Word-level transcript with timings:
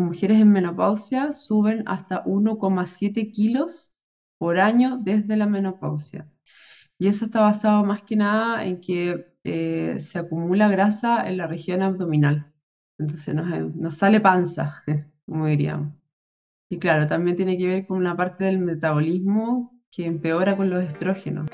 las 0.00 0.08
mujeres 0.08 0.40
en 0.40 0.50
menopausia 0.50 1.32
suben 1.34 1.82
hasta 1.86 2.24
1,7 2.24 3.30
kilos 3.30 3.94
por 4.38 4.58
año 4.58 4.98
desde 4.98 5.36
la 5.36 5.46
menopausia. 5.46 6.26
Y 6.98 7.08
eso 7.08 7.26
está 7.26 7.40
basado 7.42 7.84
más 7.84 8.02
que 8.02 8.16
nada 8.16 8.64
en 8.64 8.80
que 8.80 9.34
eh, 9.44 9.98
se 10.00 10.18
acumula 10.18 10.68
grasa 10.68 11.28
en 11.28 11.36
la 11.36 11.46
región 11.46 11.82
abdominal. 11.82 12.50
Entonces 12.98 13.34
nos, 13.34 13.74
nos 13.76 13.96
sale 13.96 14.20
panza, 14.20 14.82
como 15.26 15.46
diríamos. 15.46 15.94
Y 16.70 16.78
claro, 16.78 17.06
también 17.06 17.36
tiene 17.36 17.58
que 17.58 17.66
ver 17.66 17.86
con 17.86 17.98
una 17.98 18.16
parte 18.16 18.44
del 18.44 18.58
metabolismo 18.58 19.78
que 19.90 20.06
empeora 20.06 20.56
con 20.56 20.70
los 20.70 20.82
estrógenos. 20.82 21.46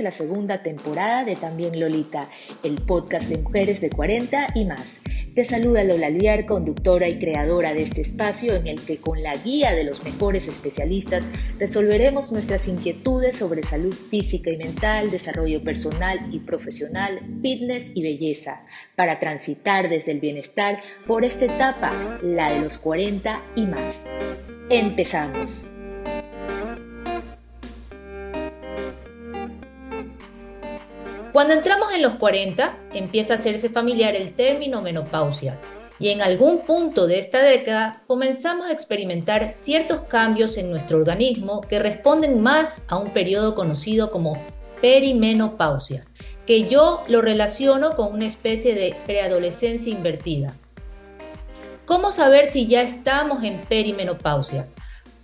La 0.00 0.12
segunda 0.12 0.62
temporada 0.62 1.24
de 1.24 1.36
También 1.36 1.78
Lolita, 1.78 2.28
el 2.62 2.80
podcast 2.82 3.28
de 3.28 3.38
mujeres 3.38 3.80
de 3.80 3.90
40 3.90 4.48
y 4.54 4.64
más. 4.64 5.00
Te 5.34 5.44
saluda 5.44 5.82
Lola 5.82 6.10
Liar, 6.10 6.46
conductora 6.46 7.08
y 7.08 7.18
creadora 7.18 7.74
de 7.74 7.82
este 7.82 8.02
espacio 8.02 8.54
en 8.54 8.68
el 8.68 8.80
que 8.80 8.98
con 8.98 9.22
la 9.22 9.34
guía 9.34 9.72
de 9.72 9.82
los 9.82 10.04
mejores 10.04 10.46
especialistas 10.46 11.24
resolveremos 11.58 12.30
nuestras 12.30 12.68
inquietudes 12.68 13.36
sobre 13.36 13.64
salud 13.64 13.92
física 13.92 14.50
y 14.50 14.56
mental, 14.56 15.10
desarrollo 15.10 15.62
personal 15.62 16.20
y 16.32 16.38
profesional, 16.38 17.20
fitness 17.42 17.90
y 17.94 18.02
belleza, 18.02 18.62
para 18.94 19.18
transitar 19.18 19.88
desde 19.88 20.12
el 20.12 20.20
bienestar 20.20 20.82
por 21.06 21.24
esta 21.24 21.46
etapa, 21.46 21.92
la 22.22 22.52
de 22.52 22.60
los 22.60 22.78
40 22.78 23.42
y 23.56 23.66
más. 23.66 24.04
Empezamos. 24.70 25.73
Cuando 31.34 31.54
entramos 31.54 31.92
en 31.92 32.00
los 32.00 32.14
40, 32.14 32.76
empieza 32.92 33.32
a 33.32 33.36
hacerse 33.36 33.68
familiar 33.68 34.14
el 34.14 34.36
término 34.36 34.80
menopausia 34.82 35.58
y 35.98 36.10
en 36.10 36.22
algún 36.22 36.60
punto 36.60 37.08
de 37.08 37.18
esta 37.18 37.42
década 37.42 38.04
comenzamos 38.06 38.68
a 38.68 38.72
experimentar 38.72 39.52
ciertos 39.52 40.02
cambios 40.02 40.56
en 40.56 40.70
nuestro 40.70 40.96
organismo 40.96 41.60
que 41.62 41.80
responden 41.80 42.40
más 42.40 42.82
a 42.86 42.98
un 42.98 43.10
periodo 43.10 43.56
conocido 43.56 44.12
como 44.12 44.38
perimenopausia, 44.80 46.04
que 46.46 46.68
yo 46.68 47.02
lo 47.08 47.20
relaciono 47.20 47.96
con 47.96 48.12
una 48.12 48.26
especie 48.26 48.76
de 48.76 48.94
preadolescencia 49.04 49.92
invertida. 49.92 50.54
¿Cómo 51.84 52.12
saber 52.12 52.52
si 52.52 52.68
ya 52.68 52.82
estamos 52.82 53.42
en 53.42 53.58
perimenopausia? 53.62 54.68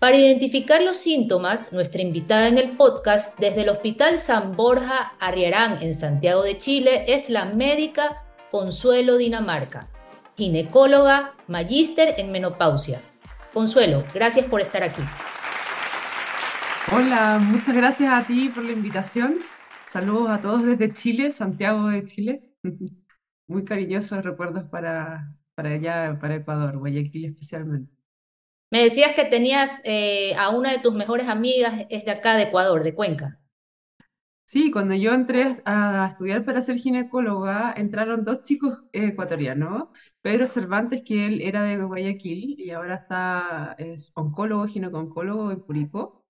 Para 0.01 0.17
identificar 0.17 0.81
los 0.81 0.97
síntomas, 0.97 1.75
nuestra 1.75 2.01
invitada 2.01 2.49
en 2.49 2.57
el 2.57 2.75
podcast 2.75 3.39
desde 3.39 3.61
el 3.61 3.69
Hospital 3.69 4.19
San 4.19 4.57
Borja 4.57 5.13
Arriarán 5.21 5.83
en 5.83 5.95
Santiago 5.95 6.43
de 6.43 6.57
Chile 6.57 7.05
es 7.07 7.29
la 7.29 7.45
médica 7.45 8.25
Consuelo 8.51 9.19
Dinamarca, 9.19 9.91
ginecóloga, 10.39 11.35
magíster 11.49 12.15
en 12.17 12.33
menopausia. 12.33 12.99
Consuelo, 13.53 14.03
gracias 14.15 14.47
por 14.47 14.63
estar 14.63 14.83
aquí. 14.83 15.03
Hola, 16.97 17.39
muchas 17.39 17.77
gracias 17.77 18.11
a 18.11 18.27
ti 18.27 18.49
por 18.49 18.65
la 18.65 18.73
invitación. 18.73 19.41
Saludos 19.87 20.31
a 20.31 20.41
todos 20.41 20.65
desde 20.65 20.95
Chile, 20.95 21.33
Santiago 21.33 21.89
de 21.89 22.07
Chile. 22.07 22.51
Muy 23.47 23.67
cariñosos 23.67 24.25
recuerdos 24.25 24.65
para, 24.71 25.37
para 25.55 25.75
allá, 25.75 26.17
para 26.19 26.37
Ecuador, 26.37 26.79
Guayaquil 26.79 27.27
especialmente. 27.27 28.00
Me 28.71 28.83
decías 28.83 29.15
que 29.15 29.25
tenías 29.27 29.81
eh, 29.85 30.35
a 30.37 30.51
una 30.51 30.73
de 30.73 30.81
tus 30.81 30.95
mejores 30.95 31.29
amigas, 31.29 31.87
es 31.89 32.05
de 32.05 32.11
acá, 32.11 32.37
de 32.37 32.45
Ecuador, 32.45 32.83
de 32.83 32.95
Cuenca. 32.95 33.39
Sí, 34.47 34.73
cuando 34.73 34.95
yo 34.95 35.13
entré 35.15 35.63
a 35.65 36.09
estudiar 36.11 36.45
para 36.45 36.61
ser 36.61 36.77
ginecóloga, 36.79 37.73
entraron 37.77 38.25
dos 38.25 38.43
chicos 38.43 38.83
ecuatorianos, 38.93 39.89
Pedro 40.23 40.47
Cervantes, 40.49 41.03
que 41.05 41.27
él 41.27 41.41
era 41.41 41.63
de 41.63 41.77
Guayaquil 41.77 42.59
y 42.59 42.71
ahora 42.73 42.97
está, 42.97 43.77
es 43.79 44.11
oncólogo, 44.17 44.67
en 45.53 45.61
Curicó, 45.61 46.25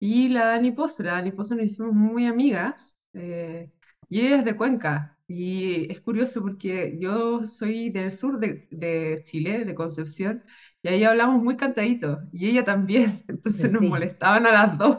y 0.00 0.28
la 0.30 0.46
Dani 0.46 0.72
Pozo, 0.72 1.02
la 1.04 1.12
Dani 1.14 1.32
Pozo 1.32 1.54
nos 1.56 1.66
hicimos 1.66 1.92
muy 1.94 2.26
amigas, 2.26 2.96
eh, 3.14 3.72
y 4.08 4.20
ella 4.26 4.38
es 4.38 4.44
de 4.46 4.56
Cuenca, 4.56 5.18
y 5.28 5.90
es 5.92 6.00
curioso 6.00 6.42
porque 6.42 6.98
yo 7.00 7.44
soy 7.46 7.90
del 7.90 8.12
sur 8.12 8.38
de, 8.40 8.68
de 8.70 9.22
Chile, 9.24 9.64
de 9.64 9.74
Concepción, 9.74 10.44
y 10.82 10.88
ahí 10.88 11.04
hablamos 11.04 11.42
muy 11.42 11.56
cantadito, 11.56 12.20
y 12.32 12.48
ella 12.48 12.64
también, 12.64 13.24
entonces 13.28 13.70
nos 13.72 13.82
molestaban 13.82 14.46
a 14.46 14.52
las 14.52 14.78
dos. 14.78 14.98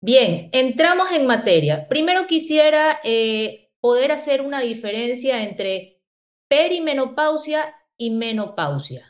Bien, 0.00 0.50
entramos 0.52 1.10
en 1.12 1.26
materia. 1.26 1.88
Primero 1.88 2.26
quisiera 2.26 2.98
eh, 3.04 3.70
poder 3.80 4.12
hacer 4.12 4.40
una 4.40 4.60
diferencia 4.60 5.42
entre 5.44 6.00
perimenopausia 6.48 7.74
y 7.96 8.10
menopausia. 8.10 9.08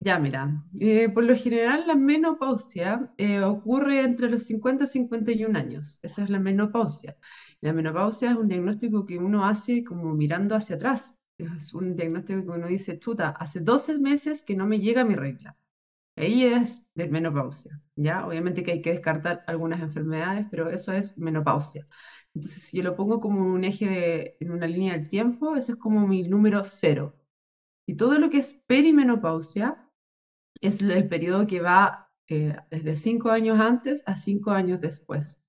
Ya, 0.00 0.18
mira, 0.18 0.62
eh, 0.78 1.08
por 1.08 1.24
lo 1.24 1.34
general 1.34 1.84
la 1.86 1.94
menopausia 1.94 3.10
eh, 3.16 3.40
ocurre 3.40 4.02
entre 4.02 4.28
los 4.30 4.42
50 4.42 4.84
y 4.84 4.86
51 4.88 5.58
años. 5.58 5.98
Esa 6.02 6.24
es 6.24 6.30
la 6.30 6.38
menopausia. 6.38 7.16
La 7.62 7.72
menopausia 7.72 8.30
es 8.30 8.36
un 8.36 8.48
diagnóstico 8.48 9.06
que 9.06 9.16
uno 9.18 9.46
hace 9.46 9.82
como 9.82 10.12
mirando 10.14 10.56
hacia 10.56 10.76
atrás 10.76 11.18
es 11.38 11.74
un 11.74 11.96
diagnóstico 11.96 12.42
que 12.42 12.50
uno 12.50 12.68
dice, 12.68 12.98
chuta, 12.98 13.30
hace 13.30 13.60
12 13.60 13.98
meses 13.98 14.44
que 14.44 14.56
no 14.56 14.66
me 14.66 14.80
llega 14.80 15.04
mi 15.04 15.14
regla. 15.16 15.56
Ahí 16.16 16.44
es 16.44 16.86
de 16.94 17.08
menopausia, 17.08 17.82
¿ya? 17.96 18.26
Obviamente 18.26 18.62
que 18.62 18.72
hay 18.72 18.82
que 18.82 18.92
descartar 18.92 19.44
algunas 19.48 19.80
enfermedades, 19.82 20.46
pero 20.50 20.70
eso 20.70 20.92
es 20.92 21.18
menopausia. 21.18 21.88
Entonces, 22.34 22.62
si 22.64 22.78
yo 22.78 22.84
lo 22.84 22.96
pongo 22.96 23.20
como 23.20 23.42
un 23.52 23.64
eje 23.64 24.36
en 24.42 24.52
una 24.52 24.66
línea 24.66 24.94
del 24.94 25.08
tiempo, 25.08 25.56
eso 25.56 25.72
es 25.72 25.78
como 25.78 26.06
mi 26.06 26.22
número 26.24 26.62
cero. 26.64 27.16
Y 27.86 27.96
todo 27.96 28.18
lo 28.18 28.30
que 28.30 28.38
es 28.38 28.54
perimenopausia 28.66 29.90
es 30.60 30.82
el 30.82 31.08
periodo 31.08 31.46
que 31.46 31.60
va 31.60 32.10
eh, 32.28 32.56
desde 32.70 32.96
cinco 32.96 33.30
años 33.30 33.60
antes 33.60 34.02
a 34.06 34.16
cinco 34.16 34.52
años 34.52 34.80
después. 34.80 35.40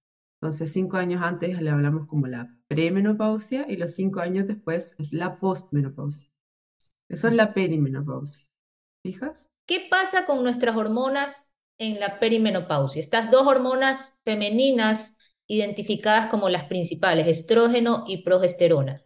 Entonces, 0.41 0.71
cinco 0.73 0.97
años 0.97 1.23
antes 1.23 1.61
le 1.61 1.69
hablamos 1.69 2.07
como 2.07 2.27
la 2.27 2.54
premenopausia 2.67 3.65
y 3.67 3.77
los 3.77 3.93
cinco 3.93 4.19
años 4.19 4.47
después 4.47 4.95
es 4.97 5.13
la 5.13 5.39
postmenopausia. 5.39 6.29
Eso 7.09 7.27
es 7.27 7.35
la 7.35 7.53
perimenopausia. 7.53 8.47
¿Fijas? 9.03 9.49
¿Qué 9.67 9.87
pasa 9.89 10.25
con 10.25 10.43
nuestras 10.43 10.75
hormonas 10.75 11.53
en 11.77 11.99
la 11.99 12.19
perimenopausia? 12.19 12.99
Estas 12.99 13.31
dos 13.31 13.45
hormonas 13.47 14.17
femeninas 14.23 15.17
identificadas 15.47 16.27
como 16.27 16.49
las 16.49 16.65
principales, 16.65 17.27
estrógeno 17.27 18.05
y 18.07 18.23
progesterona. 18.23 19.03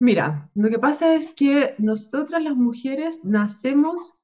Mira, 0.00 0.50
lo 0.54 0.68
que 0.68 0.78
pasa 0.78 1.14
es 1.14 1.34
que 1.34 1.74
nosotras 1.78 2.42
las 2.42 2.54
mujeres 2.54 3.24
nacemos 3.24 4.14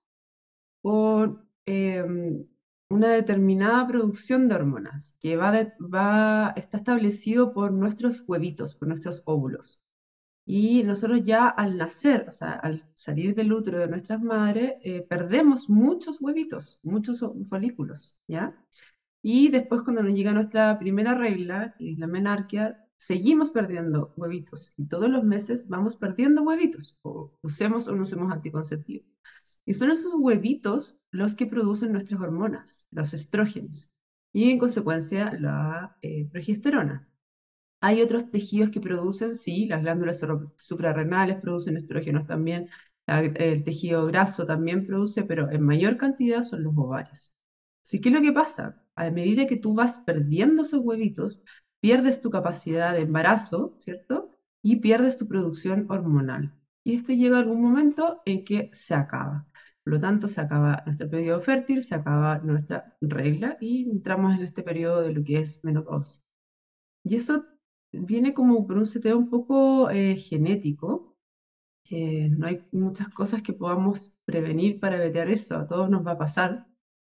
con 0.82 1.48
em, 1.66 2.46
una 2.88 3.08
determinada 3.08 3.86
producción 3.86 4.48
de 4.48 4.54
hormonas 4.56 5.16
que 5.20 5.36
va, 5.36 5.52
va 5.80 6.52
está 6.56 6.78
establecido 6.78 7.52
por 7.52 7.72
nuestros 7.72 8.22
huevitos, 8.26 8.74
por 8.76 8.88
nuestros 8.88 9.22
óvulos. 9.26 9.80
Y 10.46 10.82
nosotros 10.84 11.22
ya 11.24 11.48
al 11.48 11.78
nacer, 11.78 12.26
o 12.28 12.30
sea, 12.32 12.52
al 12.52 12.84
salir 12.94 13.34
del 13.34 13.52
útero 13.52 13.78
de 13.80 13.88
nuestras 13.88 14.20
madres, 14.22 14.74
eh, 14.82 15.02
perdemos 15.02 15.70
muchos 15.70 16.20
huevitos, 16.20 16.80
muchos 16.82 17.24
folículos, 17.48 18.18
¿ya? 18.28 18.54
Y 19.22 19.48
después 19.50 19.82
cuando 19.82 20.02
nos 20.02 20.14
llega 20.14 20.32
nuestra 20.32 20.78
primera 20.78 21.14
regla, 21.14 21.74
que 21.78 21.92
es 21.92 21.98
la 21.98 22.06
menarquia, 22.06 22.83
seguimos 22.96 23.50
perdiendo 23.50 24.12
huevitos. 24.16 24.74
Y 24.76 24.86
todos 24.86 25.10
los 25.10 25.24
meses 25.24 25.68
vamos 25.68 25.96
perdiendo 25.96 26.42
huevitos, 26.42 26.98
o 27.02 27.32
usemos 27.42 27.88
o 27.88 27.94
no 27.94 28.02
usemos 28.02 28.32
anticonceptivos. 28.32 29.06
Y 29.66 29.74
son 29.74 29.90
esos 29.90 30.14
huevitos 30.16 30.98
los 31.10 31.34
que 31.34 31.46
producen 31.46 31.92
nuestras 31.92 32.20
hormonas, 32.20 32.86
los 32.90 33.14
estrógenos, 33.14 33.90
y 34.32 34.50
en 34.50 34.58
consecuencia 34.58 35.32
la 35.40 35.96
eh, 36.02 36.28
progesterona. 36.30 37.08
Hay 37.80 38.02
otros 38.02 38.30
tejidos 38.30 38.70
que 38.70 38.80
producen, 38.80 39.34
sí, 39.34 39.66
las 39.66 39.82
glándulas 39.82 40.20
suprarrenales 40.56 41.36
producen 41.40 41.76
estrógenos 41.76 42.26
también, 42.26 42.68
el 43.06 43.64
tejido 43.64 44.06
graso 44.06 44.46
también 44.46 44.86
produce, 44.86 45.24
pero 45.24 45.50
en 45.50 45.62
mayor 45.62 45.98
cantidad 45.98 46.42
son 46.42 46.62
los 46.64 46.74
ovarios. 46.76 47.34
Así 47.84 48.00
que 48.00 48.10
lo 48.10 48.22
que 48.22 48.32
pasa, 48.32 48.82
a 48.94 49.10
medida 49.10 49.46
que 49.46 49.56
tú 49.58 49.74
vas 49.74 49.98
perdiendo 49.98 50.62
esos 50.62 50.80
huevitos, 50.82 51.42
pierdes 51.84 52.22
tu 52.22 52.30
capacidad 52.30 52.94
de 52.94 53.02
embarazo, 53.02 53.74
¿cierto? 53.78 54.30
Y 54.62 54.76
pierdes 54.76 55.18
tu 55.18 55.28
producción 55.28 55.84
hormonal. 55.90 56.54
Y 56.82 56.94
esto 56.94 57.12
llega 57.12 57.36
a 57.36 57.40
algún 57.40 57.60
momento 57.60 58.22
en 58.24 58.42
que 58.42 58.70
se 58.72 58.94
acaba. 58.94 59.46
Por 59.82 59.92
lo 59.92 60.00
tanto, 60.00 60.26
se 60.28 60.40
acaba 60.40 60.82
nuestro 60.86 61.10
periodo 61.10 61.42
fértil, 61.42 61.82
se 61.82 61.94
acaba 61.94 62.38
nuestra 62.38 62.96
regla 63.02 63.58
y 63.60 63.90
entramos 63.90 64.34
en 64.34 64.44
este 64.46 64.62
periodo 64.62 65.02
de 65.02 65.12
lo 65.12 65.22
que 65.22 65.40
es 65.40 65.62
menopausia. 65.62 66.22
Y 67.04 67.16
eso 67.16 67.44
viene 67.92 68.32
como 68.32 68.66
por 68.66 68.78
un 68.78 68.86
seteo 68.86 69.18
un 69.18 69.28
poco 69.28 69.90
eh, 69.90 70.16
genético. 70.16 71.18
Eh, 71.90 72.30
no 72.30 72.46
hay 72.46 72.64
muchas 72.72 73.10
cosas 73.10 73.42
que 73.42 73.52
podamos 73.52 74.16
prevenir 74.24 74.80
para 74.80 74.96
evitar 74.96 75.28
eso, 75.28 75.58
a 75.58 75.66
todos 75.68 75.90
nos 75.90 76.06
va 76.06 76.12
a 76.12 76.18
pasar. 76.18 76.66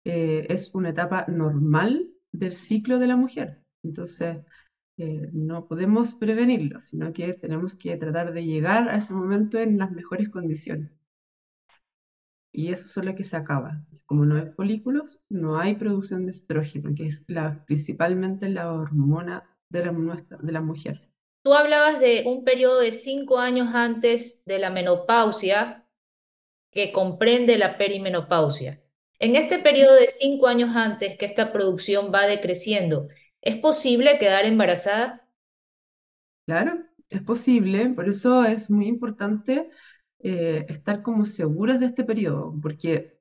Eh, 0.03 0.45
es 0.49 0.75
una 0.75 0.89
etapa 0.89 1.25
normal 1.29 2.11
del 2.33 2.51
ciclo 2.51 2.99
de 2.99 3.07
la 3.07 3.15
mujer. 3.15 3.63
Entonces, 3.87 4.37
eh, 4.97 5.29
no 5.31 5.67
podemos 5.67 6.15
prevenirlo, 6.15 6.79
sino 6.79 7.13
que 7.13 7.33
tenemos 7.33 7.75
que 7.75 7.95
tratar 7.97 8.33
de 8.33 8.45
llegar 8.45 8.89
a 8.89 8.97
ese 8.97 9.13
momento 9.13 9.59
en 9.59 9.77
las 9.77 9.91
mejores 9.91 10.29
condiciones. 10.29 10.91
Y 12.51 12.71
eso 12.71 12.99
es 12.99 13.05
lo 13.05 13.13
que 13.13 13.23
se 13.23 13.37
acaba. 13.37 13.85
Como 14.05 14.25
no 14.25 14.35
hay 14.37 14.47
folículos, 14.51 15.21
no 15.29 15.59
hay 15.59 15.75
producción 15.75 16.25
de 16.25 16.31
estrógeno, 16.31 16.95
que 16.95 17.05
es 17.05 17.23
la, 17.27 17.63
principalmente 17.65 18.49
la 18.49 18.73
hormona 18.73 19.47
de 19.69 19.85
la, 19.85 20.25
de 20.41 20.51
la 20.51 20.61
mujer. 20.61 21.09
Tú 21.43 21.53
hablabas 21.53 21.99
de 21.99 22.23
un 22.25 22.43
periodo 22.43 22.79
de 22.79 22.91
cinco 22.91 23.37
años 23.37 23.69
antes 23.73 24.43
de 24.45 24.59
la 24.59 24.71
menopausia 24.71 25.85
que 26.71 26.91
comprende 26.91 27.57
la 27.57 27.77
perimenopausia. 27.77 28.81
En 29.19 29.35
este 29.35 29.59
periodo 29.59 29.95
de 29.95 30.07
cinco 30.07 30.47
años 30.47 30.75
antes 30.75 31.17
que 31.17 31.25
esta 31.25 31.51
producción 31.51 32.11
va 32.13 32.27
decreciendo, 32.27 33.07
¿es 33.47 33.55
posible 33.55 34.19
quedar 34.19 34.45
embarazada? 34.45 35.25
Claro, 36.45 36.85
es 37.09 37.21
posible, 37.23 37.89
por 37.89 38.07
eso 38.07 38.43
es 38.45 38.69
muy 38.71 38.87
importante 38.87 39.69
eh, 40.19 40.65
estar 40.69 41.01
como 41.03 41.25
seguras 41.25 41.79
de 41.79 41.87
este 41.87 42.03
periodo, 42.05 42.57
porque 42.61 43.19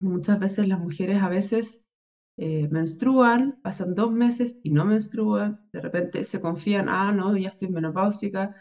muchas 0.00 0.38
veces 0.40 0.68
las 0.68 0.80
mujeres 0.80 1.22
a 1.22 1.28
veces 1.28 1.84
eh, 2.38 2.68
menstruan, 2.70 3.60
pasan 3.62 3.94
dos 3.94 4.12
meses 4.12 4.58
y 4.62 4.70
no 4.70 4.84
menstruan, 4.86 5.68
de 5.72 5.80
repente 5.80 6.24
se 6.24 6.40
confían, 6.40 6.88
ah, 6.88 7.12
no, 7.12 7.36
ya 7.36 7.50
estoy 7.50 7.68
menopáusica, 7.68 8.56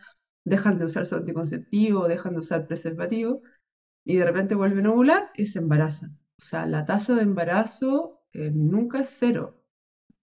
dejan 0.46 0.78
de 0.80 0.86
usar 0.86 1.06
su 1.06 1.16
anticonceptivo, 1.16 2.08
dejan 2.08 2.34
de 2.34 2.40
usar 2.42 2.68
preservativo, 2.68 3.42
y 4.06 4.18
de 4.18 4.26
repente 4.26 4.56
vuelven 4.56 4.88
a 4.88 4.92
ovular 4.92 5.32
y 5.36 5.48
se 5.48 5.60
embarazan. 5.60 6.20
O 6.40 6.42
sea, 6.44 6.66
la 6.66 6.86
tasa 6.86 7.16
de 7.16 7.24
embarazo 7.24 8.22
eh, 8.34 8.52
nunca 8.54 9.02
es 9.02 9.10
cero. 9.12 9.59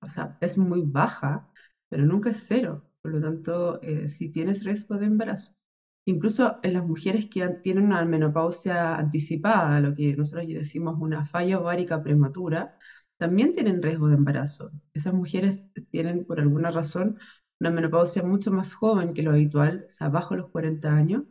O 0.06 0.08
sea, 0.11 0.38
es 0.41 0.58
muy 0.58 0.82
baja, 0.82 1.50
pero 1.88 2.05
nunca 2.06 2.31
es 2.31 2.44
cero. 2.47 2.88
Por 3.03 3.12
lo 3.12 3.20
tanto, 3.20 3.81
eh, 3.82 4.08
si 4.08 4.31
tienes 4.31 4.64
riesgo 4.64 4.97
de 4.99 5.06
embarazo. 5.06 5.55
Incluso 6.05 6.58
en 6.62 6.75
las 6.75 6.85
mujeres 6.87 7.26
que 7.26 7.49
tienen 7.62 7.85
una 7.87 8.05
menopausia 8.05 8.94
anticipada, 8.97 9.81
lo 9.81 9.94
que 9.94 10.17
nosotros 10.17 10.47
decimos 10.49 10.97
una 11.00 11.26
falla 11.26 11.58
ovárica 11.58 12.03
prematura, 12.03 12.79
también 13.17 13.53
tienen 13.53 13.82
riesgo 13.82 14.08
de 14.08 14.14
embarazo. 14.17 14.70
Esas 14.94 15.14
mujeres 15.14 15.69
tienen, 15.91 16.25
por 16.25 16.38
alguna 16.41 16.70
razón, 16.70 17.19
una 17.61 17.70
menopausia 17.70 18.23
mucho 18.23 18.52
más 18.52 18.75
joven 18.75 19.14
que 19.14 19.23
lo 19.23 19.32
habitual, 19.32 19.85
o 19.87 19.88
sea, 19.88 20.09
bajo 20.09 20.37
los 20.37 20.49
40 20.50 20.94
años, 20.94 21.25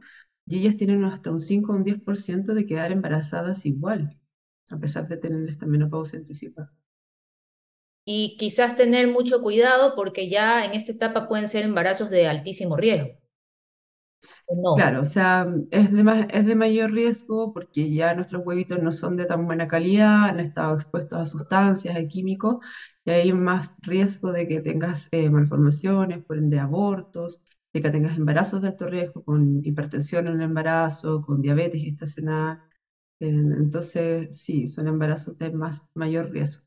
y 0.45 0.59
ellas 0.59 0.77
tienen 0.77 1.03
hasta 1.05 1.31
un 1.31 1.39
5 1.39 1.71
o 1.73 1.75
un 1.75 1.83
10% 1.83 2.53
de 2.53 2.65
quedar 2.65 2.91
embarazadas 2.91 3.65
igual, 3.65 4.19
a 4.69 4.77
pesar 4.79 5.07
de 5.07 5.17
tener 5.17 5.49
esta 5.49 5.65
menopausia 5.65 6.19
anticipada. 6.19 6.73
Y 8.05 8.37
quizás 8.37 8.75
tener 8.75 9.07
mucho 9.09 9.41
cuidado 9.41 9.93
porque 9.95 10.29
ya 10.29 10.65
en 10.65 10.73
esta 10.73 10.91
etapa 10.93 11.27
pueden 11.27 11.47
ser 11.47 11.63
embarazos 11.65 12.09
de 12.09 12.27
altísimo 12.27 12.77
riesgo. 12.77 13.09
Claro, 14.73 15.01
o 15.03 15.05
sea, 15.05 15.47
es 15.71 15.89
de, 15.93 16.27
es 16.29 16.45
de 16.45 16.55
mayor 16.55 16.91
riesgo 16.91 17.53
porque 17.53 17.93
ya 17.93 18.13
nuestros 18.13 18.41
huevitos 18.45 18.79
no 18.83 18.91
son 18.91 19.15
de 19.15 19.25
tan 19.25 19.45
buena 19.45 19.67
calidad, 19.69 20.25
han 20.25 20.41
estado 20.41 20.75
expuestos 20.75 21.17
a 21.21 21.25
sustancias, 21.25 21.95
a 21.95 22.05
químicos, 22.07 22.57
y 23.05 23.11
hay 23.11 23.31
más 23.31 23.73
riesgo 23.81 24.33
de 24.33 24.47
que 24.47 24.59
tengas 24.59 25.07
eh, 25.11 25.29
malformaciones, 25.29 26.25
por 26.25 26.37
ende 26.37 26.59
abortos, 26.59 27.41
de 27.71 27.81
que 27.81 27.89
tengas 27.89 28.17
embarazos 28.17 28.61
de 28.61 28.67
alto 28.67 28.85
riesgo, 28.87 29.23
con 29.23 29.61
hipertensión 29.63 30.27
en 30.27 30.33
el 30.35 30.41
embarazo, 30.41 31.21
con 31.21 31.41
diabetes 31.41 31.81
gestacional. 31.81 32.59
entonces, 33.19 34.29
sí, 34.37 34.69
son 34.69 34.87
embarazos 34.89 35.37
de 35.39 35.51
más, 35.51 35.87
mayor 35.95 36.31
riesgo. 36.31 36.64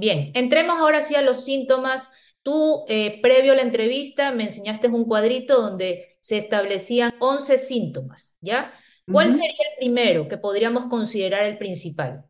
Bien, 0.00 0.30
entremos 0.32 0.78
ahora 0.78 1.02
sí 1.02 1.14
a 1.14 1.20
los 1.20 1.44
síntomas. 1.44 2.10
Tú, 2.42 2.86
eh, 2.88 3.20
previo 3.20 3.52
a 3.52 3.56
la 3.56 3.60
entrevista, 3.60 4.32
me 4.32 4.44
enseñaste 4.44 4.88
un 4.88 5.04
cuadrito 5.04 5.60
donde 5.60 6.16
se 6.20 6.38
establecían 6.38 7.12
11 7.18 7.58
síntomas, 7.58 8.34
¿ya? 8.40 8.72
¿Cuál 9.04 9.30
sería 9.30 9.44
el 9.44 9.76
primero 9.78 10.26
que 10.26 10.38
podríamos 10.38 10.86
considerar 10.86 11.42
el 11.42 11.58
principal? 11.58 12.24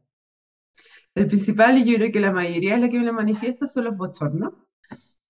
El 1.14 1.28
principal, 1.28 1.78
y 1.78 1.84
yo 1.84 1.96
creo 1.96 2.10
que 2.10 2.18
la 2.18 2.32
mayoría 2.32 2.74
es 2.74 2.80
la 2.80 2.88
que 2.88 2.98
me 2.98 3.04
lo 3.04 3.12
manifiesta, 3.12 3.68
son 3.68 3.84
los 3.84 3.96
bochornos 3.96 4.52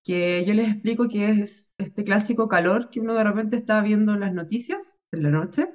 que 0.03 0.43
yo 0.47 0.55
les 0.55 0.69
explico 0.71 1.09
que 1.09 1.29
es 1.29 1.73
este 1.77 2.05
clásico 2.05 2.49
calor 2.49 2.89
que 2.89 3.01
uno 3.01 3.15
de 3.15 3.23
repente 3.23 3.57
está 3.57 3.83
viendo 3.83 4.15
en 4.15 4.21
las 4.21 4.33
noticias 4.33 4.99
en 5.13 5.25
la 5.25 5.29
noche 5.29 5.69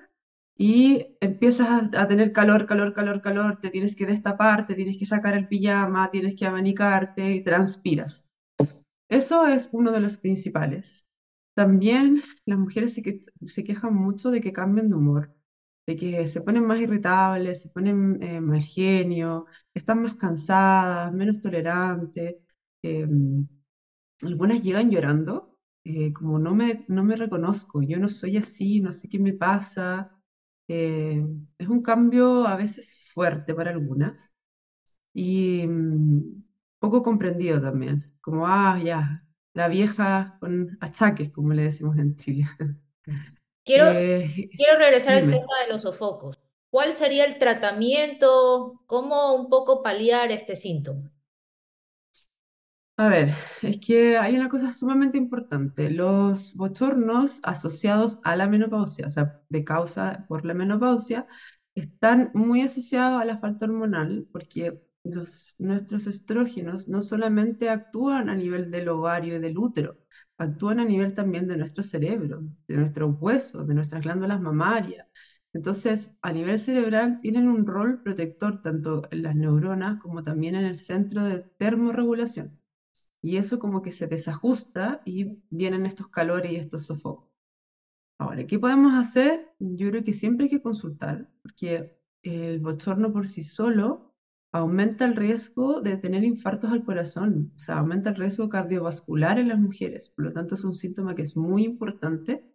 y 0.58 1.18
empiezas 1.20 1.94
a, 1.94 2.08
tener 2.08 2.32
calor, 2.32 2.66
calor, 2.66 2.94
calor, 2.94 3.22
calor, 3.22 3.60
te 3.60 3.70
tienes 3.70 3.96
que 3.96 4.06
destapar, 4.06 4.66
te 4.66 4.76
tienes 4.76 4.98
que 4.98 5.06
sacar 5.06 5.36
el 5.36 5.48
pijama, 5.48 6.10
tienes 6.10 6.36
que 6.36 6.46
abanicarte 6.46 7.34
y 7.34 7.44
transpiras. 7.44 8.30
Eso 9.10 9.46
es 9.48 9.70
uno 9.74 9.92
de 9.92 10.00
los 10.02 10.18
principales. 10.18 11.08
También 11.56 12.22
las 12.46 12.60
mujeres 12.60 12.94
se, 12.94 13.02
que, 13.02 13.22
se 13.46 13.64
quejan 13.64 13.94
mucho 13.94 14.32
de 14.32 14.42
que 14.42 14.54
cambien 14.54 14.90
de 14.90 14.96
humor, 14.96 15.32
de 15.88 15.96
que 15.98 16.28
se 16.28 16.42
ponen 16.42 16.66
más 16.66 16.80
irritables, 16.80 17.62
se 17.64 17.70
ponen 17.70 18.22
eh, 18.24 18.42
mal 18.42 18.62
genio, 18.62 19.46
están 19.74 20.02
más 20.04 20.16
cansadas, 20.16 21.14
menos 21.14 21.42
tolerantes. 21.42 22.36
Em, 22.82 23.48
algunas 24.22 24.62
llegan 24.64 24.92
llorando, 24.92 25.58
eh, 25.84 26.14
como 26.14 26.40
no 26.40 26.56
me, 26.56 26.86
no 26.88 27.04
me 27.04 27.16
reconozco, 27.16 27.82
yo 27.84 28.00
no 28.00 28.10
soy 28.10 28.38
así, 28.38 28.82
no 28.82 28.92
sé 28.92 29.10
qué 29.10 29.20
me 29.20 29.34
pasa. 29.34 30.15
Eh, 30.68 31.24
es 31.58 31.68
un 31.68 31.82
cambio 31.84 32.48
a 32.48 32.56
veces 32.56 32.98
fuerte 33.14 33.54
para 33.54 33.72
algunas 33.72 34.34
y 35.14 35.66
mm, 35.68 36.44
poco 36.80 37.04
comprendido 37.04 37.62
también, 37.62 38.14
como, 38.22 38.48
ah, 38.48 38.80
ya, 38.84 39.24
la 39.54 39.68
vieja 39.70 40.38
con 40.40 40.78
achaques, 40.82 41.32
como 41.32 41.54
le 41.54 41.64
decimos 41.64 41.98
en 41.98 42.16
Chile. 42.16 42.48
Quiero, 43.64 43.86
eh, 43.90 44.50
quiero 44.56 44.78
regresar 44.78 45.16
al 45.16 45.30
tema 45.30 45.62
de 45.66 45.74
los 45.74 45.82
sofocos. 45.84 46.40
¿Cuál 46.70 46.94
sería 46.94 47.26
el 47.26 47.40
tratamiento? 47.40 48.82
¿Cómo 48.88 49.34
un 49.36 49.50
poco 49.50 49.82
paliar 49.84 50.32
este 50.32 50.56
síntoma? 50.56 51.12
A 52.98 53.10
ver, 53.10 53.34
es 53.62 53.78
que 53.86 54.18
hay 54.18 54.36
una 54.38 54.48
cosa 54.48 54.72
sumamente 54.72 55.18
importante. 55.18 55.90
Los 55.90 56.54
bochornos 56.56 57.42
asociados 57.44 58.20
a 58.24 58.36
la 58.38 58.48
menopausia, 58.48 59.08
o 59.08 59.10
sea, 59.10 59.42
de 59.50 59.66
causa 59.66 60.26
por 60.30 60.46
la 60.46 60.54
menopausia, 60.54 61.28
están 61.76 62.32
muy 62.34 62.62
asociados 62.62 63.22
a 63.22 63.26
la 63.26 63.38
falta 63.38 63.66
hormonal 63.66 64.28
porque 64.32 64.80
los, 65.04 65.56
nuestros 65.60 66.08
estrógenos 66.08 66.88
no 66.88 67.02
solamente 67.02 67.70
actúan 67.70 68.30
a 68.30 68.36
nivel 68.36 68.72
del 68.72 68.88
ovario 68.88 69.36
y 69.36 69.40
del 69.40 69.58
útero, 69.58 69.98
actúan 70.38 70.80
a 70.80 70.86
nivel 70.86 71.14
también 71.14 71.48
de 71.48 71.58
nuestro 71.58 71.84
cerebro, 71.84 72.44
de 72.68 72.78
nuestros 72.78 73.14
huesos, 73.20 73.68
de 73.68 73.74
nuestras 73.74 74.02
glándulas 74.04 74.40
mamarias. 74.40 75.06
Entonces, 75.52 76.16
a 76.22 76.32
nivel 76.32 76.60
cerebral 76.60 77.20
tienen 77.20 77.48
un 77.50 77.66
rol 77.66 78.02
protector 78.04 78.62
tanto 78.62 79.04
en 79.12 79.24
las 79.24 79.36
neuronas 79.36 80.00
como 80.02 80.24
también 80.24 80.56
en 80.56 80.64
el 80.66 80.78
centro 80.78 81.24
de 81.26 81.40
termorregulación 81.58 82.58
y 83.26 83.38
eso 83.38 83.58
como 83.58 83.82
que 83.82 83.92
se 83.92 84.06
desajusta 84.06 85.02
y 85.04 85.40
vienen 85.50 85.88
estos 85.88 86.10
calores 86.10 86.52
y 86.52 86.58
estos 86.58 86.86
sofocos. 86.86 87.28
Ahora, 88.20 88.46
¿qué 88.46 88.60
podemos 88.60 88.94
hacer? 88.94 89.50
Yo 89.58 89.90
creo 89.90 90.04
que 90.04 90.14
siempre 90.14 90.44
hay 90.46 90.52
que 90.52 90.62
consultar, 90.62 91.28
porque 91.42 91.98
el 92.22 92.60
bochorno 92.60 93.12
por 93.12 93.26
sí 93.26 93.42
solo 93.42 94.14
aumenta 94.54 95.06
el 95.06 95.16
riesgo 95.16 95.82
de 95.82 95.98
tener 95.98 96.24
infartos 96.24 96.72
al 96.72 96.84
corazón, 96.86 97.52
o 97.56 97.60
sea, 97.60 97.80
aumenta 97.80 98.12
el 98.12 98.16
riesgo 98.16 98.48
cardiovascular 98.48 99.40
en 99.40 99.48
las 99.48 99.60
mujeres. 99.60 100.10
Por 100.10 100.26
lo 100.26 100.32
tanto, 100.32 100.54
es 100.54 100.64
un 100.64 100.76
síntoma 100.76 101.16
que 101.16 101.24
es 101.24 101.36
muy 101.36 101.64
importante 101.64 102.46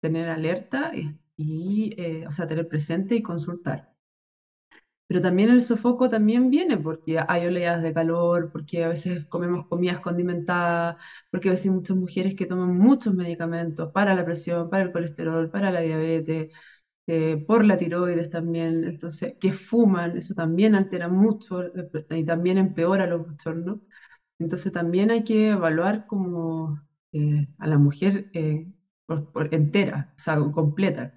tener 0.00 0.30
alerta 0.30 0.92
y, 1.36 1.94
eh, 2.00 2.26
o 2.26 2.32
sea, 2.32 2.46
tener 2.46 2.68
presente 2.68 3.16
y 3.16 3.22
consultar. 3.22 3.95
Pero 5.08 5.22
también 5.22 5.50
el 5.50 5.62
sofoco 5.62 6.08
también 6.08 6.50
viene 6.50 6.76
porque 6.78 7.18
hay 7.28 7.46
oleadas 7.46 7.82
de 7.82 7.94
calor, 7.94 8.50
porque 8.52 8.84
a 8.84 8.88
veces 8.88 9.26
comemos 9.26 9.66
comidas 9.68 10.00
condimentadas, 10.00 10.96
porque 11.30 11.48
a 11.48 11.52
veces 11.52 11.66
hay 11.66 11.72
muchas 11.72 11.96
mujeres 11.96 12.34
que 12.34 12.46
toman 12.46 12.76
muchos 12.76 13.14
medicamentos 13.14 13.92
para 13.92 14.14
la 14.14 14.24
presión, 14.24 14.68
para 14.70 14.82
el 14.84 14.92
colesterol, 14.92 15.50
para 15.50 15.70
la 15.70 15.80
diabetes, 15.80 16.52
eh, 17.06 17.44
por 17.46 17.64
la 17.64 17.78
tiroides 17.78 18.30
también, 18.30 18.84
entonces, 18.84 19.36
que 19.40 19.52
fuman, 19.52 20.16
eso 20.16 20.34
también 20.34 20.74
altera 20.74 21.08
mucho 21.08 21.62
eh, 21.64 21.88
y 22.10 22.24
también 22.24 22.58
empeora 22.58 23.06
los 23.06 23.26
bochornos. 23.26 23.80
Entonces 24.38 24.72
también 24.72 25.10
hay 25.10 25.24
que 25.24 25.50
evaluar 25.50 26.06
como 26.06 26.80
eh, 27.12 27.48
a 27.58 27.66
la 27.68 27.78
mujer 27.78 28.28
por, 29.06 29.54
entera, 29.54 30.12
o 30.16 30.20
sea, 30.20 30.36
completa. 30.52 31.14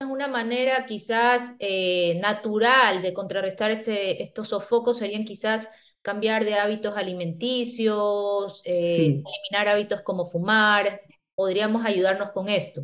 Es 0.00 0.06
una 0.08 0.28
manera 0.28 0.86
quizás 0.86 1.56
eh, 1.58 2.18
natural 2.20 3.02
de 3.02 3.12
contrarrestar 3.12 3.70
este, 3.70 4.22
estos 4.22 4.48
sofocos 4.48 4.98
serían 4.98 5.24
quizás 5.24 5.68
cambiar 6.02 6.44
de 6.44 6.54
hábitos 6.54 6.96
alimenticios, 6.96 8.62
eh, 8.64 9.22
eliminar 9.24 9.68
hábitos 9.68 10.02
como 10.02 10.26
fumar. 10.26 11.00
Podríamos 11.34 11.84
ayudarnos 11.84 12.30
con 12.32 12.48
esto. 12.48 12.82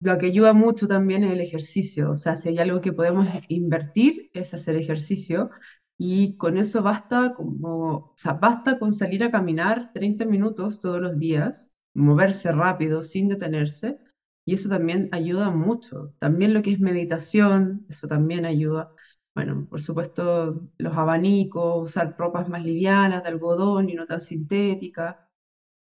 Lo 0.00 0.16
que 0.18 0.26
ayuda 0.26 0.52
mucho 0.54 0.88
también 0.88 1.24
es 1.24 1.32
el 1.32 1.40
ejercicio, 1.40 2.10
o 2.12 2.16
sea, 2.16 2.36
si 2.36 2.48
hay 2.48 2.58
algo 2.58 2.80
que 2.80 2.92
podemos 2.92 3.26
invertir 3.48 4.30
es 4.34 4.54
hacer 4.54 4.76
ejercicio 4.76 5.50
Y 5.98 6.36
con 6.38 6.58
eso 6.58 6.82
basta 6.82 7.34
como, 7.34 7.96
o 7.96 8.14
sea, 8.18 8.34
basta 8.34 8.78
con 8.80 8.92
salir 8.94 9.24
a 9.24 9.32
caminar 9.32 9.92
30 9.94 10.26
minutos 10.26 10.80
todos 10.82 11.00
los 11.00 11.18
días, 11.18 11.74
moverse 11.94 12.52
rápido 12.52 13.02
sin 13.02 13.28
detenerse, 13.28 13.98
y 14.44 14.54
eso 14.54 14.68
también 14.68 15.08
ayuda 15.12 15.50
mucho. 15.50 16.12
También 16.18 16.54
lo 16.54 16.62
que 16.62 16.72
es 16.72 16.80
meditación, 16.80 17.84
eso 17.88 18.06
también 18.08 18.44
ayuda. 18.46 18.90
Bueno, 19.34 19.66
por 19.68 19.80
supuesto, 19.80 20.60
los 20.78 20.96
abanicos, 20.96 21.84
usar 21.90 22.14
ropas 22.18 22.48
más 22.48 22.64
livianas, 22.64 23.22
de 23.22 23.28
algodón 23.30 23.88
y 23.90 23.94
no 23.94 24.06
tan 24.06 24.20
sintéticas. 24.20 25.16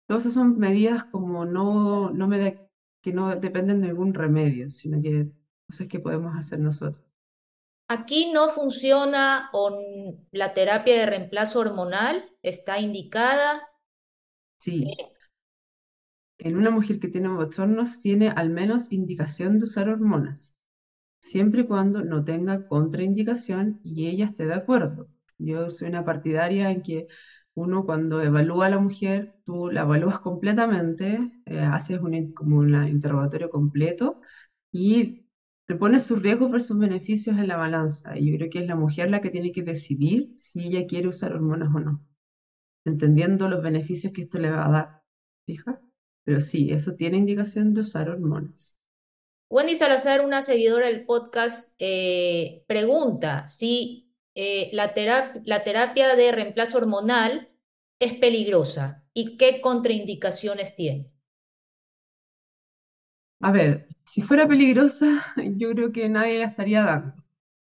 Todas 0.07 0.23
esas 0.25 0.35
son 0.35 0.59
medidas 0.59 1.05
como 1.11 1.45
no, 1.47 2.11
no 2.11 2.29
me 2.29 2.39
de- 2.39 2.61
que 3.03 3.13
no 3.13 3.37
dependen 3.37 3.81
de 3.83 3.89
algún 3.89 4.15
remedio, 4.15 4.71
sino 4.73 5.01
que 5.03 5.29
cosas 5.69 5.89
que 5.89 6.01
podemos 6.01 6.37
hacer 6.37 6.61
nosotros. 6.61 7.03
Aquí 7.89 8.31
no 8.33 8.51
funciona 8.51 9.49
o 9.55 9.71
la 10.33 10.53
terapia 10.53 10.99
de 10.99 11.07
reemplazo 11.07 11.61
hormonal 11.61 12.23
está 12.43 12.79
indicada. 12.79 13.63
Sí, 14.59 14.99
en 16.39 16.57
una 16.57 16.71
mujer 16.71 17.01
que 17.01 17.09
tiene 17.09 17.29
bochornos 17.29 18.01
tiene 18.01 18.29
al 18.31 18.51
menos 18.51 18.93
indicación 18.93 19.59
de 19.59 19.65
usar 19.65 19.89
hormonas, 19.89 20.57
siempre 21.21 21.63
y 21.63 21.67
cuando 21.67 22.05
no 22.05 22.25
tenga 22.25 22.69
contraindicación 22.69 23.81
y 23.85 24.09
ella 24.09 24.27
esté 24.27 24.47
de 24.47 24.55
acuerdo. 24.55 25.09
Yo 25.39 25.71
soy 25.71 25.89
una 25.89 26.05
partidaria 26.05 26.71
en 26.71 26.83
que 26.83 27.09
uno 27.55 27.85
cuando 27.87 28.23
evalúa 28.23 28.67
a 28.67 28.71
la 28.71 28.79
mujer, 28.79 29.37
tú 29.45 29.71
la 29.71 29.83
evalúas 29.83 30.19
completamente, 30.21 31.33
eh, 31.47 31.61
haces 31.61 32.01
un, 32.01 32.33
como 32.33 32.59
un 32.59 32.75
interrogatorio 32.89 33.51
completo 33.51 34.21
y 34.73 35.27
le 35.69 35.77
pones 35.77 36.05
sus 36.05 36.23
riesgos 36.23 36.51
versus 36.51 36.79
beneficios 36.79 37.39
en 37.39 37.49
la 37.49 37.57
balanza. 37.57 38.19
Y 38.19 38.31
yo 38.33 38.37
creo 38.39 38.51
que 38.51 38.61
es 38.61 38.67
la 38.69 38.77
mujer 38.77 39.11
la 39.11 39.21
que 39.21 39.31
tiene 39.31 39.53
que 39.53 39.63
decidir 39.63 40.33
si 40.37 40.67
ella 40.69 40.87
quiere 40.87 41.09
usar 41.09 41.33
hormonas 41.35 41.75
o 41.75 41.81
no, 41.81 42.05
entendiendo 42.85 43.49
los 43.49 43.63
beneficios 43.63 44.13
que 44.13 44.23
esto 44.23 44.39
le 44.39 44.51
va 44.51 44.67
a 44.67 44.71
dar. 44.71 45.03
¿Fija? 45.47 45.81
Pero 46.25 46.41
sí, 46.41 46.71
eso 46.73 46.95
tiene 46.97 47.19
indicación 47.19 47.71
de 47.71 47.81
usar 47.81 48.11
hormonas. 48.11 48.77
Wendy 49.51 49.77
Salazar, 49.77 50.21
una 50.25 50.43
seguidora 50.43 50.87
del 50.87 51.07
podcast, 51.07 51.75
eh, 51.79 52.65
pregunta 52.67 53.47
si 53.47 54.11
eh, 54.35 54.69
la 54.73 54.95
terap- 54.95 55.43
la 55.45 55.63
terapia 55.65 56.15
de 56.17 56.33
reemplazo 56.33 56.79
hormonal 56.79 57.49
es 58.01 58.15
peligrosa 58.15 59.05
y 59.15 59.37
qué 59.37 59.61
contraindicaciones 59.61 60.75
tiene. 60.77 61.11
A 63.41 63.53
ver, 63.53 63.89
si 64.05 64.23
fuera 64.23 64.49
peligrosa, 64.49 65.25
yo 65.57 65.71
creo 65.73 65.93
que 65.93 66.09
nadie 66.09 66.39
la 66.39 66.47
estaría 66.47 66.83
dando. 66.85 67.15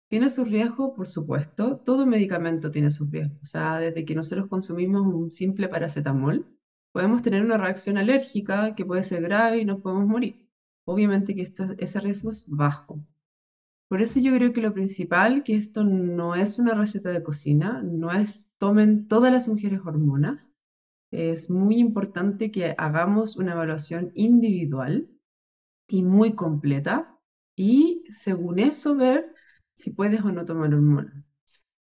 Tiene 0.10 0.29
sus 0.29 0.50
riesgos, 0.50 0.93
por 0.96 1.08
supuesto. 1.08 1.77
Todo 1.79 2.05
medicamento 2.08 2.72
tiene 2.72 2.89
sus 2.91 3.10
riesgos. 3.12 3.39
O 3.43 3.46
sea, 3.46 3.79
desde 3.79 4.05
que 4.05 4.15
nosotros 4.15 4.48
consumimos 4.50 5.03
un 5.08 5.31
simple 5.34 5.70
paracetamol, 5.70 6.48
podemos 6.91 7.21
tener 7.21 7.43
una 7.43 7.57
reacción 7.57 7.98
alérgica 7.98 8.75
que 8.75 8.86
puede 8.86 9.03
ser 9.03 9.21
grave 9.24 9.60
y 9.60 9.65
nos 9.65 9.81
podemos 9.81 10.07
morir. 10.07 10.50
Obviamente 10.86 11.36
que 11.36 11.41
esto, 11.41 11.65
ese 11.77 12.00
riesgo 12.01 12.31
es 12.31 12.50
bajo. 12.50 13.05
Por 13.88 14.01
eso 14.01 14.19
yo 14.19 14.33
creo 14.36 14.53
que 14.53 14.62
lo 14.62 14.74
principal, 14.74 15.43
que 15.43 15.55
esto 15.55 15.83
no 15.83 16.36
es 16.36 16.60
una 16.60 16.74
receta 16.74 17.10
de 17.12 17.24
cocina, 17.24 17.81
no 17.83 18.12
es 18.12 18.48
tomen 18.57 19.07
todas 19.07 19.33
las 19.33 19.48
mujeres 19.48 19.81
hormonas. 19.83 20.53
Es 21.12 21.50
muy 21.50 21.77
importante 21.77 22.51
que 22.51 22.75
hagamos 22.77 23.36
una 23.38 23.53
evaluación 23.53 24.12
individual 24.15 25.10
y 25.88 26.03
muy 26.03 26.36
completa 26.36 27.19
y 27.55 28.03
según 28.12 28.60
eso 28.60 28.95
ver 28.95 29.33
si 29.75 29.91
puedes 29.91 30.21
o 30.21 30.31
no 30.31 30.45
tomar 30.45 30.74
hormonas. 30.74 31.30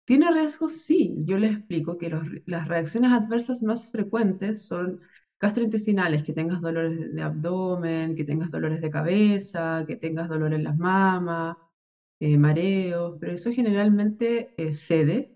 ¿Tiene 0.06 0.32
riesgos? 0.32 0.74
Sí, 0.84 1.16
yo 1.26 1.38
les 1.38 1.54
explico 1.58 1.98
que 1.98 2.10
los- 2.10 2.28
las 2.46 2.68
reacciones 2.68 3.12
adversas 3.12 3.64
más 3.64 3.88
frecuentes 3.90 4.66
son 4.68 5.00
gastrointestinales, 5.40 6.24
que 6.24 6.34
tengas 6.34 6.62
dolores 6.62 7.12
de, 7.14 7.22
abdomen, 7.24 8.16
que 8.16 8.24
tengas 8.24 8.52
dolores 8.52 8.82
de 8.82 8.90
cabeza, 8.92 9.84
que 9.88 9.96
tengas 9.96 10.30
dolor 10.30 10.54
en 10.54 10.64
las 10.64 10.78
mamas, 10.78 11.56
eh, 12.20 12.38
mareos, 12.38 13.18
pero 13.20 13.34
eso 13.34 13.52
generalmente 13.52 14.52
eh, 14.58 14.74
cede. 14.74 15.32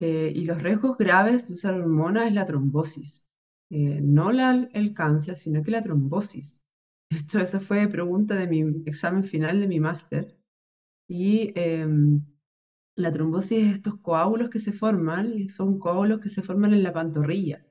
eh, 0.00 0.32
y 0.34 0.44
los 0.44 0.62
riesgos 0.62 0.96
graves 0.96 1.46
de 1.46 1.54
usar 1.54 1.74
hormonas 1.74 2.26
es 2.28 2.32
la 2.34 2.46
trombosis, 2.46 3.26
eh, 3.70 4.00
no 4.02 4.30
la- 4.32 4.68
el 4.72 4.92
cáncer, 4.94 5.36
sino 5.36 5.62
que 5.62 5.70
la 5.70 5.82
trombosis. 5.82 6.62
Esto, 7.10 7.38
esa 7.40 7.60
fue 7.60 7.88
pregunta 7.88 8.34
de 8.36 8.46
mi 8.46 8.60
examen 8.86 9.24
final 9.24 9.60
de 9.60 9.66
mi 9.66 9.80
máster. 9.80 10.28
Y 11.08 11.52
em, 11.56 12.22
la 12.98 13.10
trombosis 13.12 13.58
es 13.66 13.72
estos 13.74 13.96
coágulos 14.00 14.50
que 14.50 14.58
se 14.60 14.72
forman, 14.72 15.48
son 15.48 15.78
coágulos 15.78 16.20
que 16.20 16.28
se 16.28 16.42
forman 16.42 16.72
en 16.74 16.82
la 16.82 16.92
pantorrilla, 16.92 17.64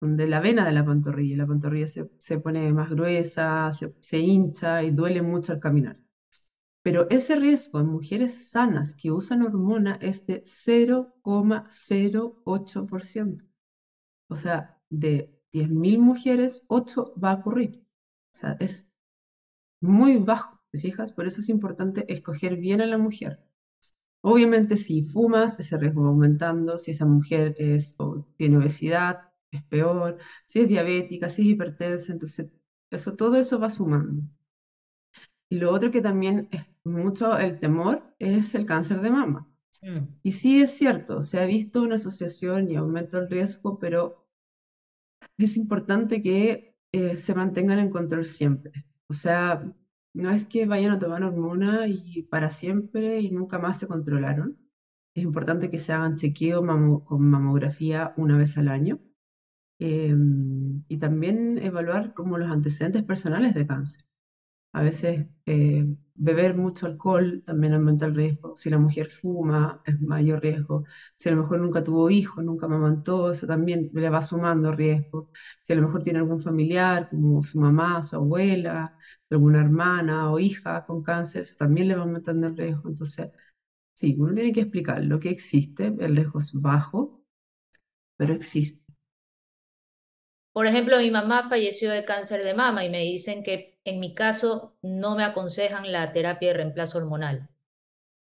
donde 0.00 0.26
la 0.28 0.40
vena 0.40 0.64
de 0.66 0.72
la 0.72 0.84
pantorrilla, 0.84 1.36
la 1.38 1.46
pantorrilla 1.46 1.88
se, 1.88 2.10
se 2.18 2.38
pone 2.40 2.72
más 2.72 2.90
gruesa, 2.90 3.72
se, 3.72 3.94
se 4.00 4.18
hincha 4.18 4.82
y 4.82 4.90
duele 4.90 5.22
mucho 5.22 5.52
al 5.52 5.60
caminar. 5.60 5.98
Pero 6.82 7.08
ese 7.10 7.34
riesgo 7.36 7.80
en 7.80 7.86
mujeres 7.88 8.48
sanas 8.50 8.94
que 8.94 9.10
usan 9.10 9.42
hormona 9.42 9.98
es 10.00 10.24
de 10.26 10.42
0,08%. 10.44 13.44
O 14.28 14.36
sea, 14.36 14.78
de 14.90 15.32
10.000 15.52 15.98
mujeres, 15.98 16.64
8 16.68 17.14
va 17.22 17.30
a 17.32 17.34
ocurrir. 17.36 17.82
O 18.34 18.38
sea, 18.38 18.56
es 18.60 18.88
muy 19.80 20.16
bajo, 20.18 20.60
¿te 20.72 20.80
fijas? 20.80 21.12
Por 21.12 21.26
eso 21.28 21.40
es 21.42 21.48
importante 21.50 22.04
escoger 22.12 22.56
bien 22.56 22.80
a 22.82 22.86
la 22.86 22.98
mujer. 22.98 23.43
Obviamente, 24.26 24.78
si 24.78 25.02
fumas, 25.02 25.60
ese 25.60 25.76
riesgo 25.76 26.02
va 26.02 26.08
aumentando. 26.08 26.78
Si 26.78 26.92
esa 26.92 27.04
mujer 27.04 27.54
es, 27.58 27.94
o 27.98 28.26
tiene 28.38 28.56
obesidad, 28.56 29.28
es 29.50 29.62
peor. 29.64 30.16
Si 30.46 30.60
es 30.60 30.68
diabética, 30.68 31.28
si 31.28 31.42
es 31.42 31.48
hipertensa, 31.48 32.12
entonces 32.12 32.50
eso, 32.90 33.16
todo 33.16 33.36
eso 33.36 33.58
va 33.60 33.68
sumando. 33.68 34.22
Y 35.50 35.58
lo 35.58 35.72
otro 35.72 35.90
que 35.90 36.00
también 36.00 36.48
es 36.52 36.72
mucho 36.84 37.36
el 37.36 37.60
temor 37.60 38.14
es 38.18 38.54
el 38.54 38.64
cáncer 38.64 39.02
de 39.02 39.10
mama. 39.10 39.46
Mm. 39.82 39.98
Y 40.22 40.32
sí 40.32 40.62
es 40.62 40.70
cierto, 40.70 41.20
se 41.20 41.38
ha 41.38 41.44
visto 41.44 41.82
una 41.82 41.96
asociación 41.96 42.70
y 42.70 42.76
aumento 42.76 43.18
el 43.18 43.28
riesgo, 43.28 43.78
pero 43.78 44.26
es 45.36 45.58
importante 45.58 46.22
que 46.22 46.78
eh, 46.92 47.18
se 47.18 47.34
mantengan 47.34 47.78
en 47.78 47.90
control 47.90 48.24
siempre. 48.24 48.86
O 49.06 49.12
sea, 49.12 49.70
no 50.14 50.30
es 50.30 50.48
que 50.48 50.66
vayan 50.66 50.92
a 50.92 50.98
tomar 51.00 51.24
hormona 51.24 51.86
y 51.88 52.22
para 52.24 52.50
siempre 52.52 53.20
y 53.20 53.30
nunca 53.30 53.58
más 53.58 53.78
se 53.78 53.88
controlaron. 53.88 54.58
Es 55.14 55.24
importante 55.24 55.70
que 55.70 55.78
se 55.80 55.92
hagan 55.92 56.16
chequeo 56.16 56.62
mamo- 56.62 57.04
con 57.04 57.22
mamografía 57.28 58.14
una 58.16 58.36
vez 58.38 58.58
al 58.58 58.68
año. 58.68 59.00
Em, 59.78 60.84
y 60.88 60.98
también 60.98 61.58
evaluar 61.58 62.14
como 62.14 62.38
los 62.38 62.50
antecedentes 62.50 63.02
personales 63.04 63.54
de 63.54 63.66
cáncer. 63.66 64.04
A 64.72 64.82
veces 64.82 65.28
eh, 65.46 65.86
beber 66.14 66.54
mucho 66.56 66.86
alcohol 66.86 67.42
también 67.44 67.74
aumenta 67.74 68.06
el 68.06 68.14
riesgo. 68.14 68.56
Si 68.56 68.70
la 68.70 68.78
mujer 68.78 69.10
fuma, 69.10 69.82
es 69.86 70.00
mayor 70.00 70.42
riesgo. 70.42 70.84
Si 71.16 71.28
a 71.28 71.32
lo 71.32 71.42
mejor 71.42 71.60
nunca 71.60 71.82
tuvo 71.84 72.10
hijos, 72.10 72.44
nunca 72.44 72.66
amamantó, 72.66 73.32
eso 73.32 73.46
también 73.46 73.90
le 73.92 74.10
va 74.10 74.22
sumando 74.22 74.72
riesgo. 74.72 75.30
Si 75.62 75.72
a 75.72 75.76
lo 75.76 75.82
mejor 75.82 76.02
tiene 76.02 76.20
algún 76.20 76.40
familiar, 76.40 77.08
como 77.10 77.42
su 77.42 77.58
mamá, 77.60 78.02
su 78.02 78.16
abuela, 78.16 78.96
alguna 79.30 79.60
hermana 79.60 80.30
o 80.32 80.38
hija 80.38 80.84
con 80.86 81.02
cáncer, 81.02 81.42
eso 81.42 81.56
también 81.58 81.88
le 81.88 81.96
va 81.96 82.02
aumentando 82.02 82.46
el 82.48 82.56
riesgo. 82.56 82.88
Entonces, 82.88 83.32
sí, 83.94 84.16
uno 84.18 84.34
tiene 84.34 84.52
que 84.52 84.62
explicar 84.62 85.04
lo 85.04 85.20
que 85.20 85.30
existe, 85.30 85.86
el 86.00 86.16
riesgo 86.16 86.40
es 86.40 86.52
bajo, 86.54 87.22
pero 88.16 88.34
existe. 88.34 88.82
Por 90.52 90.66
ejemplo, 90.66 90.98
mi 90.98 91.10
mamá 91.10 91.48
falleció 91.50 91.90
de 91.90 92.04
cáncer 92.04 92.42
de 92.44 92.54
mama 92.54 92.84
y 92.84 92.88
me 92.90 93.00
dicen 93.00 93.42
que 93.42 93.73
en 93.84 94.00
mi 94.00 94.14
caso 94.14 94.76
no 94.82 95.16
me 95.16 95.24
aconsejan 95.24 95.92
la 95.92 96.12
terapia 96.12 96.48
de 96.48 96.54
reemplazo 96.54 96.98
hormonal. 96.98 97.48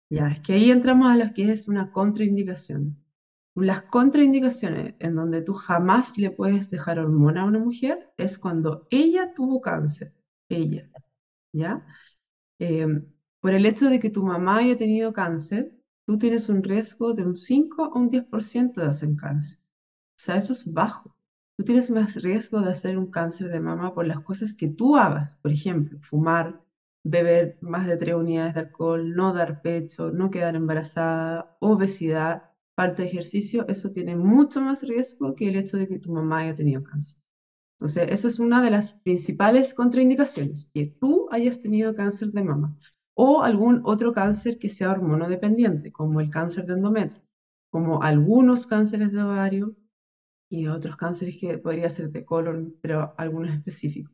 Ya, 0.10 0.30
es 0.30 0.39
que 0.42 0.54
ahí 0.54 0.72
entramos 0.72 1.12
a 1.12 1.18
lo 1.18 1.34
que 1.34 1.51
es 1.51 1.68
una 1.68 1.92
contraindicación. 1.92 2.98
Las 3.56 3.84
contraindicaciones 3.84 4.96
en 5.00 5.16
donde 5.16 5.42
tú 5.42 5.54
jamás 5.54 6.18
le 6.18 6.32
puedes 6.32 6.70
dejar 6.70 7.00
hormona 7.00 7.42
a 7.42 7.46
una 7.46 7.60
mujer 7.60 8.12
es 8.18 8.39
cuando 8.39 8.88
ella 8.92 9.34
tuvo 9.34 9.62
cáncer, 9.62 10.13
ella, 10.50 10.89
¿ya? 11.54 11.86
Eh, 12.60 12.88
por 13.42 13.54
el 13.54 13.66
hecho 13.68 13.89
de 13.89 14.00
que 14.00 14.12
tu 14.12 14.24
mamá 14.24 14.60
haya 14.60 14.77
tenido 14.77 15.13
cáncer, 15.13 15.74
tú 16.08 16.20
tienes 16.20 16.50
un 16.50 16.63
riesgo 16.63 17.13
de 17.13 17.25
un 17.25 17.38
5 17.38 17.86
a 17.86 18.00
un 18.00 18.10
10% 18.10 18.82
de 18.82 18.88
hacer 18.88 19.16
cáncer. 19.18 19.60
O 19.60 19.63
sea, 20.18 20.38
eso 20.38 20.54
es 20.54 20.72
bajo. 20.72 21.17
Tú 21.58 21.64
tienes 21.64 21.90
más 21.90 22.16
riesgo 22.16 22.62
de 22.62 22.72
hacer 22.72 22.98
un 22.98 23.08
cáncer 23.08 23.50
de 23.50 23.60
mama 23.60 23.94
por 23.94 24.06
las 24.06 24.20
cosas 24.22 24.56
que 24.56 24.70
tú 24.70 24.96
hagas. 24.96 25.36
Por 25.42 25.52
ejemplo, 25.52 25.98
fumar, 26.02 26.56
beber 27.04 27.58
más 27.62 27.88
de 27.88 27.98
3 27.98 28.16
unidades 28.16 28.54
de 28.54 28.60
alcohol, 28.62 29.14
no 29.16 29.34
dar 29.34 29.60
pecho, 29.62 30.12
no 30.12 30.30
quedar 30.30 30.56
embarazada, 30.56 31.48
obesidad, 31.60 32.44
falta 32.76 33.02
de 33.02 33.10
ejercicio. 33.10 33.66
Eso 33.68 33.92
tiene 33.92 34.16
mucho 34.16 34.62
más 34.62 34.84
riesgo 34.84 35.34
que 35.36 35.48
el 35.48 35.56
hecho 35.56 35.78
de 35.78 35.88
que 35.88 36.00
tu 36.00 36.12
mamá 36.12 36.40
haya 36.40 36.56
tenido 36.56 36.84
cáncer. 36.84 37.20
Entonces, 37.80 38.08
esa 38.10 38.28
es 38.28 38.40
una 38.40 38.62
de 38.62 38.72
las 38.72 38.96
principales 39.04 39.74
contraindicaciones, 39.74 40.70
que 40.74 40.92
tú 41.00 41.28
hayas 41.32 41.62
tenido 41.62 41.96
cáncer 41.96 42.30
de 42.32 42.44
mama 42.44 42.76
o 43.16 43.44
algún 43.44 43.82
otro 43.84 44.14
cáncer 44.14 44.58
que 44.60 44.70
sea 44.70 44.92
hormonodependiente, 44.92 45.92
como 45.92 46.22
el 46.22 46.30
cáncer 46.30 46.66
de 46.66 46.74
endometrio. 46.74 47.22
como 47.72 48.02
algunos 48.04 48.66
cánceres 48.68 49.12
de 49.12 49.22
ovario 49.22 49.76
y 50.50 50.68
otros 50.68 50.96
cánceres 50.98 51.38
que 51.39 51.58
podría 51.58 51.89
ser 51.89 52.10
de 52.12 52.25
colon, 52.25 52.75
pero 52.82 53.13
algunos 53.18 53.54
específicos. 53.54 54.13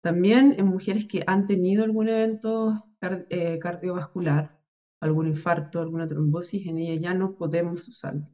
También 0.00 0.54
en 0.58 0.66
mujeres 0.66 1.06
que 1.06 1.24
han 1.26 1.46
tenido 1.46 1.84
algún 1.84 2.08
evento 2.08 2.86
eh, 3.30 3.58
cardiovascular, 3.58 4.58
algún 5.00 5.28
infarto, 5.28 5.80
alguna 5.80 6.08
trombosis, 6.08 6.66
en 6.66 6.78
ella 6.78 7.00
ya 7.00 7.14
no 7.14 7.36
podemos 7.36 7.86
usarlo. 7.88 8.26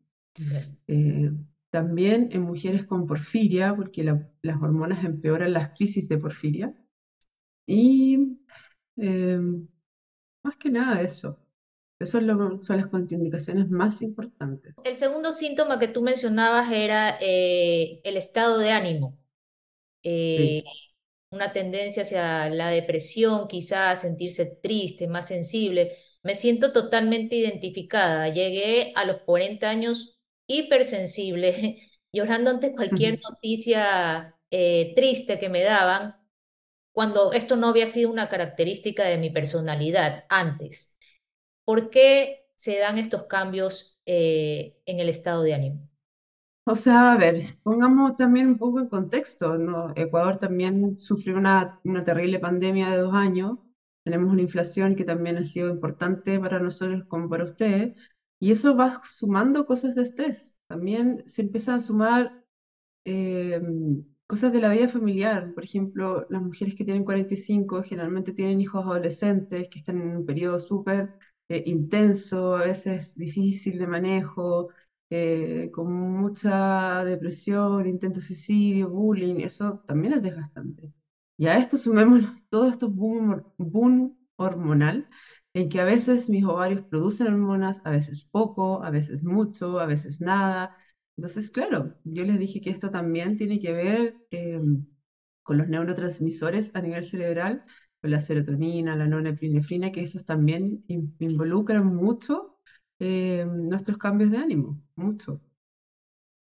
Eh, 0.87 1.31
también 1.71 2.28
en 2.33 2.43
mujeres 2.43 2.85
con 2.85 3.07
porfiria, 3.07 3.75
porque 3.75 4.04
las 4.04 4.62
hormonas 4.62 5.04
empeoran 5.04 5.52
las 5.52 5.71
crisis 5.71 6.09
de 6.09 6.19
porfiria. 6.19 6.75
Y 7.66 8.38
eh, 8.97 9.40
más 10.43 10.57
que 10.57 10.71
nada 10.71 11.00
eso. 11.02 11.44
Esas 12.05 12.23
son 12.67 12.77
las 12.77 12.87
contraindicaciones 12.89 13.69
más 13.71 14.03
importantes. 14.03 14.75
El 14.85 14.95
segundo 14.95 15.33
síntoma 15.33 15.79
que 15.79 15.89
tú 15.89 16.03
mencionabas 16.03 16.71
era 16.71 17.19
eh, 17.21 18.01
el 18.05 18.17
estado 18.17 18.59
de 18.59 18.71
ánimo. 18.71 19.19
Eh, 20.03 20.63
una 21.31 21.53
tendencia 21.53 22.03
hacia 22.03 22.49
la 22.51 22.69
depresión, 22.69 23.49
quizás 23.49 24.03
sentirse 24.03 24.47
triste, 24.47 25.09
más 25.09 25.29
sensible. 25.29 25.97
Me 26.23 26.35
siento 26.35 26.73
totalmente 26.73 27.37
identificada. 27.37 28.29
Llegué 28.29 28.93
a 28.95 29.05
los 29.05 29.23
40 29.23 29.69
años 29.69 30.19
hipersensible, 30.47 31.91
llorando 32.13 32.51
ante 32.51 32.75
cualquier 32.75 33.19
noticia 33.21 34.37
eh, 34.51 34.93
triste 34.95 35.39
que 35.39 35.49
me 35.49 35.63
daban, 35.63 36.17
cuando 36.93 37.33
esto 37.33 37.57
no 37.57 37.69
había 37.69 37.89
sido 37.89 38.11
una 38.11 38.29
característica 38.29 39.05
de 39.05 39.19
mi 39.19 39.31
personalidad 39.31 40.25
antes. 40.29 40.94
¿Por 41.64 41.90
qué 41.90 42.47
se 42.54 42.78
dan 42.78 42.99
estos 42.99 43.25
cambios 43.25 43.99
eh, 44.06 44.76
en 44.87 45.00
el 45.00 45.09
estado 45.09 45.42
de 45.42 45.54
ánimo? 45.54 45.88
O 46.66 46.76
sea, 46.76 47.12
a 47.12 47.16
ver, 47.18 47.59
pongamos 47.62 48.16
también 48.16 48.49
un 48.49 48.56
poco 48.59 48.80
en 48.80 48.88
contexto, 48.88 49.59
¿no? 49.59 49.92
Ecuador 49.97 50.38
también 50.38 50.99
sufrió 50.99 51.37
una, 51.37 51.78
una 51.85 52.04
terrible 52.04 52.38
pandemia 52.38 52.88
de 52.90 52.99
dos 52.99 53.12
años, 53.14 53.59
tenemos 54.02 54.30
una 54.30 54.40
inflación 54.42 54.97
que 54.97 55.04
también 55.04 55.37
ha 55.37 55.44
sido 55.44 55.68
importante 55.68 56.40
para 56.40 56.61
nosotros 56.61 57.04
como 57.06 57.28
para 57.28 57.44
ustedes, 57.44 57.94
y 58.40 58.52
eso 58.52 58.76
va 58.76 59.02
sumando 59.04 59.66
cosas 59.66 59.94
de 59.94 60.02
estrés. 60.02 60.59
También 60.66 61.23
se 61.26 61.42
empieza 61.42 61.75
a 61.75 61.80
sumar 61.80 62.44
eh, 63.04 63.61
cosas 64.26 64.52
de 64.52 64.61
la 64.61 64.71
vida 64.71 64.88
familiar. 64.88 65.52
Por 65.54 65.64
ejemplo, 65.64 66.26
las 66.30 66.42
mujeres 66.42 66.75
que 66.75 66.85
tienen 66.85 67.04
45 67.04 67.83
generalmente 67.83 68.33
tienen 68.33 68.61
hijos 68.61 68.85
adolescentes 68.85 69.68
que 69.68 69.78
están 69.78 70.00
en 70.00 70.16
un 70.16 70.26
periodo 70.26 70.61
súper 70.61 71.14
eh, 71.49 71.63
intenso, 71.67 72.57
a 72.57 72.63
veces 72.63 73.15
difícil 73.15 73.79
de 73.79 73.87
manejo, 73.87 74.69
eh, 75.11 75.69
con 75.73 75.93
mucha 75.93 77.05
depresión, 77.05 77.87
intento 77.87 78.19
de 78.21 78.25
suicidio, 78.27 78.89
bullying, 78.91 79.37
eso 79.41 79.81
también 79.87 80.15
es 80.15 80.23
desgastante. 80.23 80.91
Y 81.37 81.47
a 81.47 81.59
esto 81.59 81.77
sumemos 81.79 82.21
todos 82.49 82.71
estos 82.71 82.93
boom, 82.95 83.41
boom 83.59 84.15
hormonal, 84.37 85.07
en 85.53 85.69
que 85.69 85.81
a 85.81 85.85
veces 85.85 86.29
mis 86.29 86.45
ovarios 86.45 86.83
producen 86.89 87.29
hormonas, 87.29 87.81
a 87.85 87.91
veces 87.91 88.27
poco, 88.31 88.83
a 88.83 88.91
veces 88.91 89.25
mucho, 89.25 89.79
a 89.81 89.87
veces 89.87 90.21
nada. 90.21 90.71
Entonces, 91.17 91.51
claro, 91.51 91.93
yo 92.05 92.25
les 92.25 92.39
dije 92.39 92.61
que 92.61 92.71
esto 92.71 92.91
también 92.91 93.37
tiene 93.37 93.59
que 93.61 93.73
ver 93.73 94.17
eh, 94.31 94.61
con 95.43 95.59
los 95.59 95.69
neurotransmisores 95.69 96.71
a 96.75 96.81
nivel 96.81 97.05
cerebral, 97.05 97.63
con 98.05 98.11
la 98.11 98.21
serotonina, 98.21 98.95
la 98.97 99.07
norepinefrina, 99.07 99.91
que 99.91 100.03
esos 100.03 100.27
también 100.27 100.85
involucran 101.21 101.87
mucho 101.87 102.59
eh, 102.99 103.47
nuestros 103.51 103.97
cambios 103.97 104.31
de 104.31 104.37
ánimo, 104.37 104.79
mucho. 104.95 105.41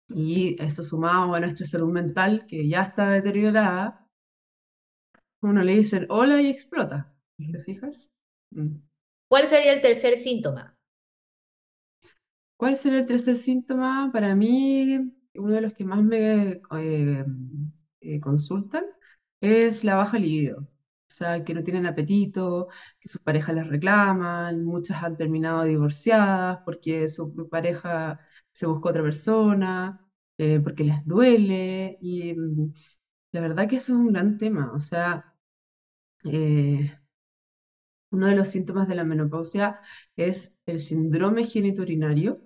Y 0.10 0.62
eso 0.62 0.84
sumado 0.84 1.34
a 1.34 1.40
nuestra 1.40 1.66
salud 1.66 1.90
mental, 1.92 2.46
que 2.46 2.68
ya 2.68 2.84
está 2.84 3.10
deteriorada, 3.10 4.06
uno 5.42 5.64
le 5.64 5.78
dice 5.78 6.06
hola 6.10 6.40
y 6.42 6.48
explota. 6.48 7.12
¿Te 7.38 7.60
fijas? 7.62 8.08
Mm. 8.52 8.76
¿Cuál 9.30 9.48
sería 9.48 9.72
el 9.74 9.82
tercer 9.82 10.18
síntoma? 10.18 10.78
¿Cuál 12.58 12.76
sería 12.76 13.00
el 13.00 13.06
tercer 13.06 13.36
síntoma? 13.36 14.10
Para 14.14 14.36
mí, 14.36 14.98
uno 15.36 15.54
de 15.56 15.62
los 15.62 15.74
que 15.74 15.86
más 15.86 16.04
me 16.04 16.62
eh, 16.78 17.26
eh, 18.02 18.20
consultan 18.20 18.84
es 19.42 19.84
la 19.84 19.96
baja 19.96 20.18
libido. 20.20 20.68
O 21.10 21.14
sea, 21.14 21.44
que 21.44 21.54
no 21.54 21.64
tienen 21.64 21.86
apetito, 21.86 22.68
que 23.00 23.08
sus 23.10 23.22
parejas 23.22 23.56
les 23.56 23.68
reclaman, 23.68 24.64
muchas 24.66 25.04
han 25.04 25.18
terminado 25.18 25.64
divorciadas 25.64 26.60
porque 26.66 27.10
su 27.10 27.34
pareja 27.50 28.20
se 28.52 28.66
buscó 28.66 28.90
otra 28.90 29.04
persona, 29.04 30.06
eh, 30.38 30.60
porque 30.60 30.84
les 30.84 31.06
duele. 31.06 31.98
Y 32.02 32.34
mm, 32.34 32.74
la 33.34 33.42
verdad 33.42 33.68
que 33.70 33.78
eso 33.78 33.94
es 33.94 34.00
un 34.00 34.14
gran 34.14 34.38
tema. 34.38 34.72
O 34.74 34.80
sea, 34.80 35.36
uno 38.12 38.28
de 38.28 38.36
los 38.36 38.48
síntomas 38.50 38.88
de 38.88 38.96
la 38.96 39.04
menopausia 39.04 39.80
es 40.16 40.56
el 40.66 40.80
síndrome 40.80 41.44
geniturinario, 41.46 42.42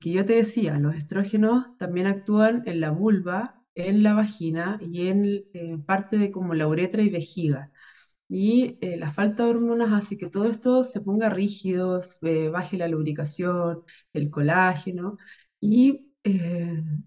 que 0.00 0.12
yo 0.12 0.24
te 0.26 0.34
decía, 0.34 0.78
los 0.78 0.94
estrógenos 0.94 1.76
también 1.78 2.06
actúan 2.06 2.62
en 2.66 2.80
la 2.80 2.90
vulva, 2.90 3.62
en 3.74 4.02
la 4.02 4.14
vagina 4.14 4.78
y 4.80 5.08
en 5.08 5.24
eh, 5.54 5.78
parte 5.86 6.18
de 6.18 6.30
como 6.30 6.54
la 6.54 6.68
uretra 6.68 7.02
y 7.02 7.08
vejiga. 7.10 7.72
Y 8.28 8.78
eh, 8.80 8.96
la 8.96 9.12
falta 9.12 9.44
de 9.44 9.50
hormonas 9.50 9.92
hace 9.92 10.16
que 10.18 10.28
todo 10.28 10.46
esto 10.50 10.84
se 10.84 11.00
ponga 11.02 11.30
rígido, 11.30 12.00
eh, 12.22 12.48
baje 12.48 12.76
la 12.76 12.88
lubricación, 12.88 13.84
el 14.12 14.30
colágeno 14.30 15.16
y 15.60 16.02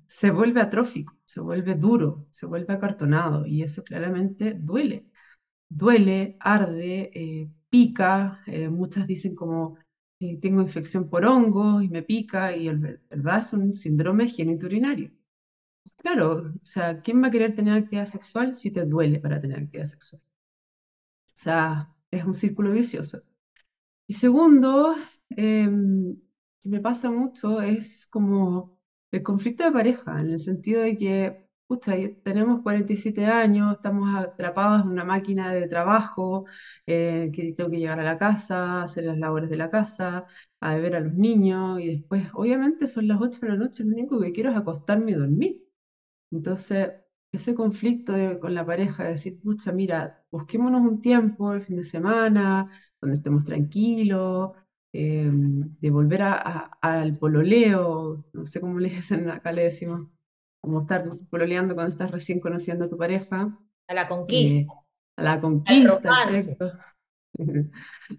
se 0.08 0.32
vuelve 0.32 0.62
atrófico, 0.62 1.18
se 1.26 1.42
vuelve 1.42 1.76
duro, 1.76 2.26
se 2.30 2.46
vuelve 2.46 2.74
acartonado 2.74 3.46
y 3.46 3.64
eso 3.64 3.84
claramente 3.84 4.54
duele. 4.54 5.08
Duele, 5.70 6.38
arde, 6.40 7.12
pica, 7.70 8.42
muchas 8.72 9.08
dicen 9.08 9.36
como 9.36 9.78
eh, 10.20 10.40
tengo 10.42 10.62
infección 10.62 11.10
por 11.10 11.26
hongos 11.26 11.84
y 11.84 11.90
me 11.90 12.04
pica, 12.04 12.56
y 12.56 12.68
el 12.68 12.78
verdad 13.10 13.40
es 13.40 13.54
un 13.54 13.74
síndrome 13.74 14.28
geniturinario. 14.30 15.12
Claro, 15.98 16.54
o 16.62 16.66
sea, 16.66 17.02
¿quién 17.02 17.24
va 17.24 17.28
a 17.28 17.32
querer 17.32 17.56
tener 17.56 17.76
actividad 17.76 18.08
sexual 18.08 18.56
si 18.56 18.72
te 18.72 18.86
duele 18.86 19.20
para 19.20 19.40
tener 19.42 19.60
actividad 19.60 19.86
sexual? 19.88 20.22
O 21.40 21.42
sea, 21.42 21.90
es 22.12 22.26
un 22.26 22.34
círculo 22.34 22.72
vicioso. 22.72 23.20
Y 24.08 24.14
segundo, 24.14 24.96
em, 25.32 26.16
que 26.64 26.70
me 26.70 26.82
pasa 26.82 27.10
mucho, 27.12 27.62
es 27.62 28.08
como 28.10 28.72
el 29.12 29.24
conflicto 29.24 29.64
de 29.64 29.72
pareja, 29.72 30.20
en 30.22 30.32
el 30.32 30.40
sentido 30.40 30.82
de 30.84 30.98
que 30.98 31.38
pucha, 31.68 31.94
tenemos 32.24 32.62
47 32.64 33.26
años, 33.28 33.74
estamos 33.76 34.14
atrapados 34.16 34.82
en 34.84 34.90
una 34.90 35.04
máquina 35.06 35.52
de 35.52 35.68
trabajo, 35.68 36.46
eh, 36.88 37.30
que 37.34 37.54
tengo 37.54 37.70
que 37.70 37.78
llegar 37.80 38.00
a 38.00 38.04
la 38.04 38.18
casa, 38.18 38.84
hacer 38.84 39.06
las 39.06 39.18
labores 39.18 39.50
de 39.50 39.58
la 39.58 39.70
casa, 39.70 40.26
a 40.62 40.76
beber 40.76 40.96
a 40.96 41.00
los 41.02 41.14
niños, 41.14 41.80
y 41.80 41.88
después, 41.90 42.28
obviamente, 42.34 42.88
son 42.88 43.08
las 43.08 43.20
8 43.22 43.40
de 43.42 43.50
la 43.50 43.56
noche, 43.58 43.84
lo 43.84 43.92
único 43.96 44.20
que 44.20 44.32
quiero 44.34 44.50
es 44.52 44.58
acostarme 44.58 45.12
y 45.12 45.16
dormir. 45.16 45.62
Entonces, 46.32 46.92
ese 47.32 47.54
conflicto 47.56 48.14
con 48.40 48.54
la 48.54 48.66
pareja, 48.66 49.04
de 49.04 49.12
decir, 49.12 49.40
pucha, 49.42 49.72
mira, 49.72 50.24
busquémonos 50.32 50.82
un 50.82 51.02
tiempo 51.02 51.54
el 51.54 51.62
fin 51.64 51.78
de 51.78 51.84
semana, 51.84 52.70
donde 53.02 53.18
estemos 53.18 53.46
tranquilos, 53.46 54.52
em, 54.94 55.76
de 55.80 55.90
volver 55.92 56.22
al 56.24 57.18
pololeo, 57.18 58.26
no 58.34 58.46
sé 58.46 58.60
cómo 58.60 58.80
le 58.80 58.90
dicen, 59.12 59.30
acá 59.30 59.52
le 59.52 59.64
decimos 59.64 60.08
como 60.62 60.82
estar 60.82 61.06
pololeando 61.30 61.76
cuando 61.76 61.92
estás 61.92 62.12
recién 62.12 62.40
conociendo 62.40 62.86
a 62.86 62.90
tu 62.90 62.98
pareja. 62.98 63.58
A 63.88 63.94
la 63.94 64.08
conquista. 64.08 64.60
Eh, 64.60 64.68
a 65.18 65.24
la 65.24 65.42
conquista, 65.42 66.24
exacto. 66.30 66.74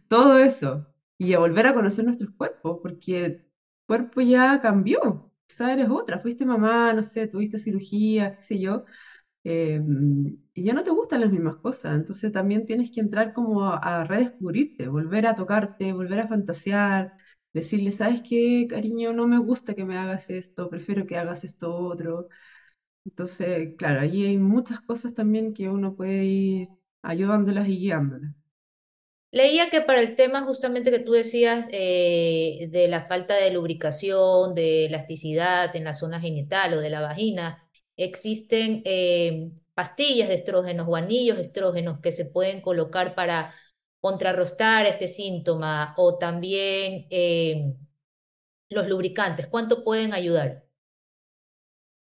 Todo 0.08 0.38
eso. 0.38 0.86
Y 1.18 1.34
a 1.34 1.38
volver 1.38 1.66
a 1.66 1.74
conocer 1.74 2.04
nuestros 2.04 2.30
cuerpos, 2.30 2.78
porque 2.82 3.24
el 3.24 3.46
cuerpo 3.86 4.20
ya 4.22 4.60
cambió. 4.60 5.29
Eres 5.58 5.88
otra. 5.90 6.18
Fuiste 6.20 6.44
mamá, 6.46 6.92
no 6.94 7.02
sé, 7.02 7.26
tuviste 7.26 7.58
cirugía, 7.58 8.32
qué 8.32 8.40
sé 8.40 8.60
yo. 8.60 8.84
Em, 9.44 10.36
y 10.54 10.64
ya 10.64 10.74
no 10.74 10.84
te 10.84 10.90
gustan 10.90 11.20
las 11.20 11.30
mismas 11.32 11.56
cosas. 11.58 11.94
Entonces 11.96 12.32
también 12.32 12.66
tienes 12.66 12.90
que 12.90 13.00
entrar 13.00 13.32
como 13.32 13.64
a, 13.64 13.78
a 13.78 14.04
redescubrirte, 14.04 14.88
volver 14.88 15.26
a 15.26 15.34
tocarte, 15.34 15.92
volver 15.92 16.20
a 16.20 16.28
fantasear, 16.28 17.12
decirle, 17.52 17.92
¿sabes 17.92 18.22
qué, 18.28 18.66
cariño? 18.68 19.12
No 19.12 19.26
me 19.28 19.38
gusta 19.38 19.74
que 19.74 19.84
me 19.84 19.96
hagas 19.98 20.30
esto, 20.30 20.68
prefiero 20.70 21.06
que 21.06 21.18
hagas 21.18 21.44
esto 21.44 21.72
otro. 21.74 22.28
Entonces, 23.04 23.74
claro, 23.78 24.00
ahí 24.02 24.24
hay 24.24 24.38
muchas 24.38 24.80
cosas 24.80 25.14
también 25.14 25.54
que 25.54 25.70
uno 25.70 25.94
puede 25.96 26.24
ir 26.26 26.70
ayudándolas 27.02 27.68
y 27.68 27.78
guiándolas. 27.78 28.32
Leía 29.32 29.70
que 29.70 29.80
para 29.80 30.00
el 30.00 30.16
tema 30.16 30.42
justamente 30.42 30.90
que 30.90 30.98
tú 30.98 31.12
decías 31.12 31.68
eh, 31.72 32.68
de 32.70 32.88
la 32.88 33.02
falta 33.02 33.34
de 33.36 33.52
lubricación, 33.52 34.54
de 34.54 34.86
elasticidad 34.86 35.74
en 35.76 35.84
la 35.84 35.94
zona 35.94 36.20
genital 36.20 36.74
o 36.74 36.80
de 36.80 36.90
la 36.90 37.00
vagina, 37.00 37.64
existen 37.96 38.82
eh, 38.84 39.52
pastillas 39.74 40.28
de 40.28 40.34
estrógenos 40.34 40.86
o 40.88 40.96
anillos 40.96 41.36
de 41.36 41.42
estrógenos 41.42 42.00
que 42.00 42.10
se 42.12 42.24
pueden 42.26 42.60
colocar 42.60 43.14
para 43.14 43.54
contrarrestar 44.00 44.86
este 44.86 45.06
síntoma 45.08 45.94
o 45.96 46.18
también 46.18 47.06
eh, 47.10 47.74
Los 48.70 48.88
lubricantes, 48.88 49.46
¿cuánto 49.46 49.84
pueden 49.84 50.12
ayudar? 50.12 50.64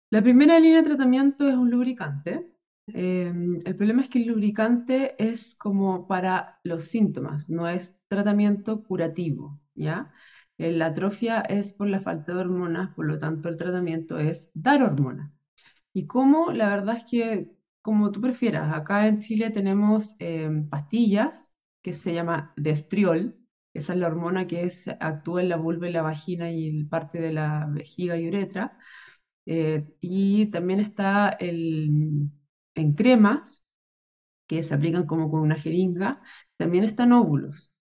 La 0.09 0.21
primera 0.21 0.59
línea 0.59 0.77
de 0.81 0.87
tratamiento 0.87 1.47
es 1.49 1.55
un 1.55 1.69
lubricante. 1.69 2.53
Eh, 2.93 3.31
el 3.65 3.75
problema 3.75 4.01
es 4.01 4.09
que 4.09 4.19
el 4.19 4.27
lubricante 4.27 5.15
es 5.23 5.55
como 5.55 6.07
para 6.07 6.59
los 6.63 6.85
síntomas, 6.85 7.49
no 7.49 7.67
es 7.67 7.97
tratamiento 8.07 8.83
curativo, 8.83 9.59
¿ya? 9.75 10.11
Eh, 10.57 10.71
La 10.71 10.87
atrofia 10.87 11.41
es 11.41 11.73
por 11.73 11.87
la 11.87 12.01
falta 12.01 12.33
de 12.33 12.39
hormonas, 12.39 12.93
por 12.95 13.05
lo 13.05 13.19
tanto 13.19 13.49
el 13.49 13.57
tratamiento 13.57 14.19
es 14.19 14.49
dar 14.53 14.83
hormonas. 14.83 15.31
Y 15.93 16.07
como 16.07 16.51
la 16.53 16.69
verdad 16.69 16.97
es 16.97 17.05
que, 17.05 17.51
como 17.81 18.11
tú 18.11 18.21
prefieras, 18.21 18.73
acá 18.73 19.07
en 19.07 19.19
Chile 19.19 19.49
tenemos 19.51 20.15
eh, 20.19 20.49
pastillas 20.69 21.53
que 21.81 21.93
se 21.93 22.13
llama 22.13 22.53
Destriol, 22.57 23.37
esa 23.73 23.93
es 23.93 23.99
la 23.99 24.07
hormona 24.07 24.47
que 24.47 24.63
es, 24.63 24.87
actúa 24.99 25.41
en 25.41 25.49
la 25.49 25.57
vulva 25.57 25.89
y 25.89 25.93
la 25.93 26.01
vagina 26.01 26.51
y 26.51 26.69
el 26.69 26.87
parte 26.87 27.19
de 27.21 27.33
la 27.33 27.67
vejiga 27.71 28.17
y 28.17 28.27
uretra. 28.27 28.77
Eh, 29.45 29.85
y 29.99 30.47
también 30.47 30.79
está 30.79 31.29
el, 31.29 32.29
en 32.75 32.93
cremas, 32.93 33.63
que 34.47 34.63
se 34.63 34.73
aplican 34.75 35.05
como 35.05 35.31
con 35.31 35.41
una 35.41 35.55
jeringa. 35.57 36.21
También 36.57 36.83
están 36.83 37.13
óvulos. 37.13 37.71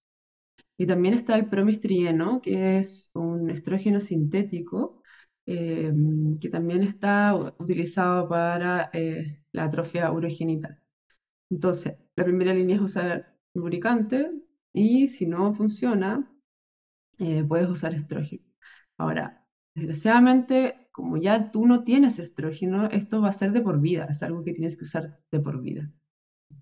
Y 0.76 0.86
también 0.86 1.14
está 1.14 1.36
el 1.36 1.48
promistrieno, 1.48 2.40
que 2.42 2.78
es 2.78 3.10
un 3.14 3.50
estrógeno 3.50 4.00
sintético, 4.00 5.02
eh, 5.46 5.92
que 6.40 6.48
también 6.48 6.82
está 6.82 7.34
utilizado 7.58 8.28
para 8.28 8.90
eh, 8.92 9.42
la 9.52 9.64
atrofia 9.64 10.10
urogenital. 10.12 10.80
Entonces, 11.50 11.96
la 12.16 12.24
primera 12.24 12.54
línea 12.54 12.76
es 12.76 12.82
usar 12.82 13.36
lubricante 13.54 14.30
y 14.72 15.08
si 15.08 15.26
no 15.26 15.54
funciona, 15.54 16.30
eh, 17.18 17.44
puedes 17.44 17.68
usar 17.68 17.94
estrógeno. 17.94 18.44
Ahora, 18.98 19.46
desgraciadamente, 19.74 20.89
como 21.00 21.16
ya 21.16 21.50
tú 21.50 21.66
no 21.66 21.84
tienes 21.84 22.18
estrógeno, 22.18 22.88
esto 22.90 23.20
va 23.22 23.30
a 23.30 23.32
ser 23.32 23.52
de 23.52 23.60
por 23.62 23.80
vida, 23.80 24.06
es 24.10 24.22
algo 24.22 24.44
que 24.44 24.52
tienes 24.52 24.76
que 24.76 24.84
usar 24.84 25.18
de 25.30 25.40
por 25.40 25.60
vida. 25.62 25.90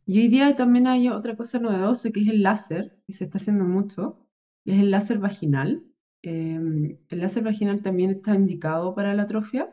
Y 0.07 0.21
hoy 0.21 0.29
día 0.29 0.57
también 0.57 0.87
hay 0.87 1.09
otra 1.09 1.37
cosa 1.37 1.59
novedosa 1.61 2.11
que 2.11 2.21
es 2.23 2.29
el 2.29 2.43
láser, 2.43 2.99
que 3.07 3.13
se 3.13 3.25
está 3.25 3.39
haciendo 3.39 3.65
mucho, 3.65 4.27
es 4.65 4.81
el 4.81 4.91
láser 4.91 5.19
vaginal. 5.19 5.85
Em, 6.23 6.99
el 7.09 7.21
láser 7.21 7.43
vaginal 7.45 7.83
también 7.83 8.11
está 8.11 8.35
indicado 8.35 8.95
para 8.95 9.15
la 9.15 9.23
atrofia. 9.25 9.71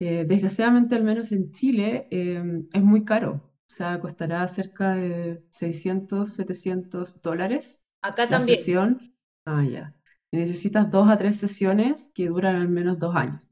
Eh, 0.00 0.24
desgraciadamente, 0.26 0.94
al 0.94 1.04
menos 1.04 1.32
en 1.32 1.52
Chile, 1.52 2.08
em, 2.10 2.68
es 2.72 2.82
muy 2.82 3.04
caro. 3.04 3.32
O 3.68 3.72
sea, 3.74 4.00
costará 4.00 4.46
cerca 4.48 4.94
de 4.94 5.44
600, 5.50 6.34
700 6.34 7.20
dólares 7.22 7.84
Acá 8.02 8.28
la 8.28 8.38
también. 8.38 8.58
sesión. 8.58 9.14
Ah, 9.44 9.64
ya. 9.64 9.94
Y 10.30 10.36
necesitas 10.38 10.90
dos 10.90 11.08
a 11.08 11.16
tres 11.18 11.36
sesiones 11.38 12.12
que 12.14 12.28
duran 12.28 12.56
al 12.56 12.68
menos 12.68 12.98
dos 12.98 13.16
años. 13.16 13.48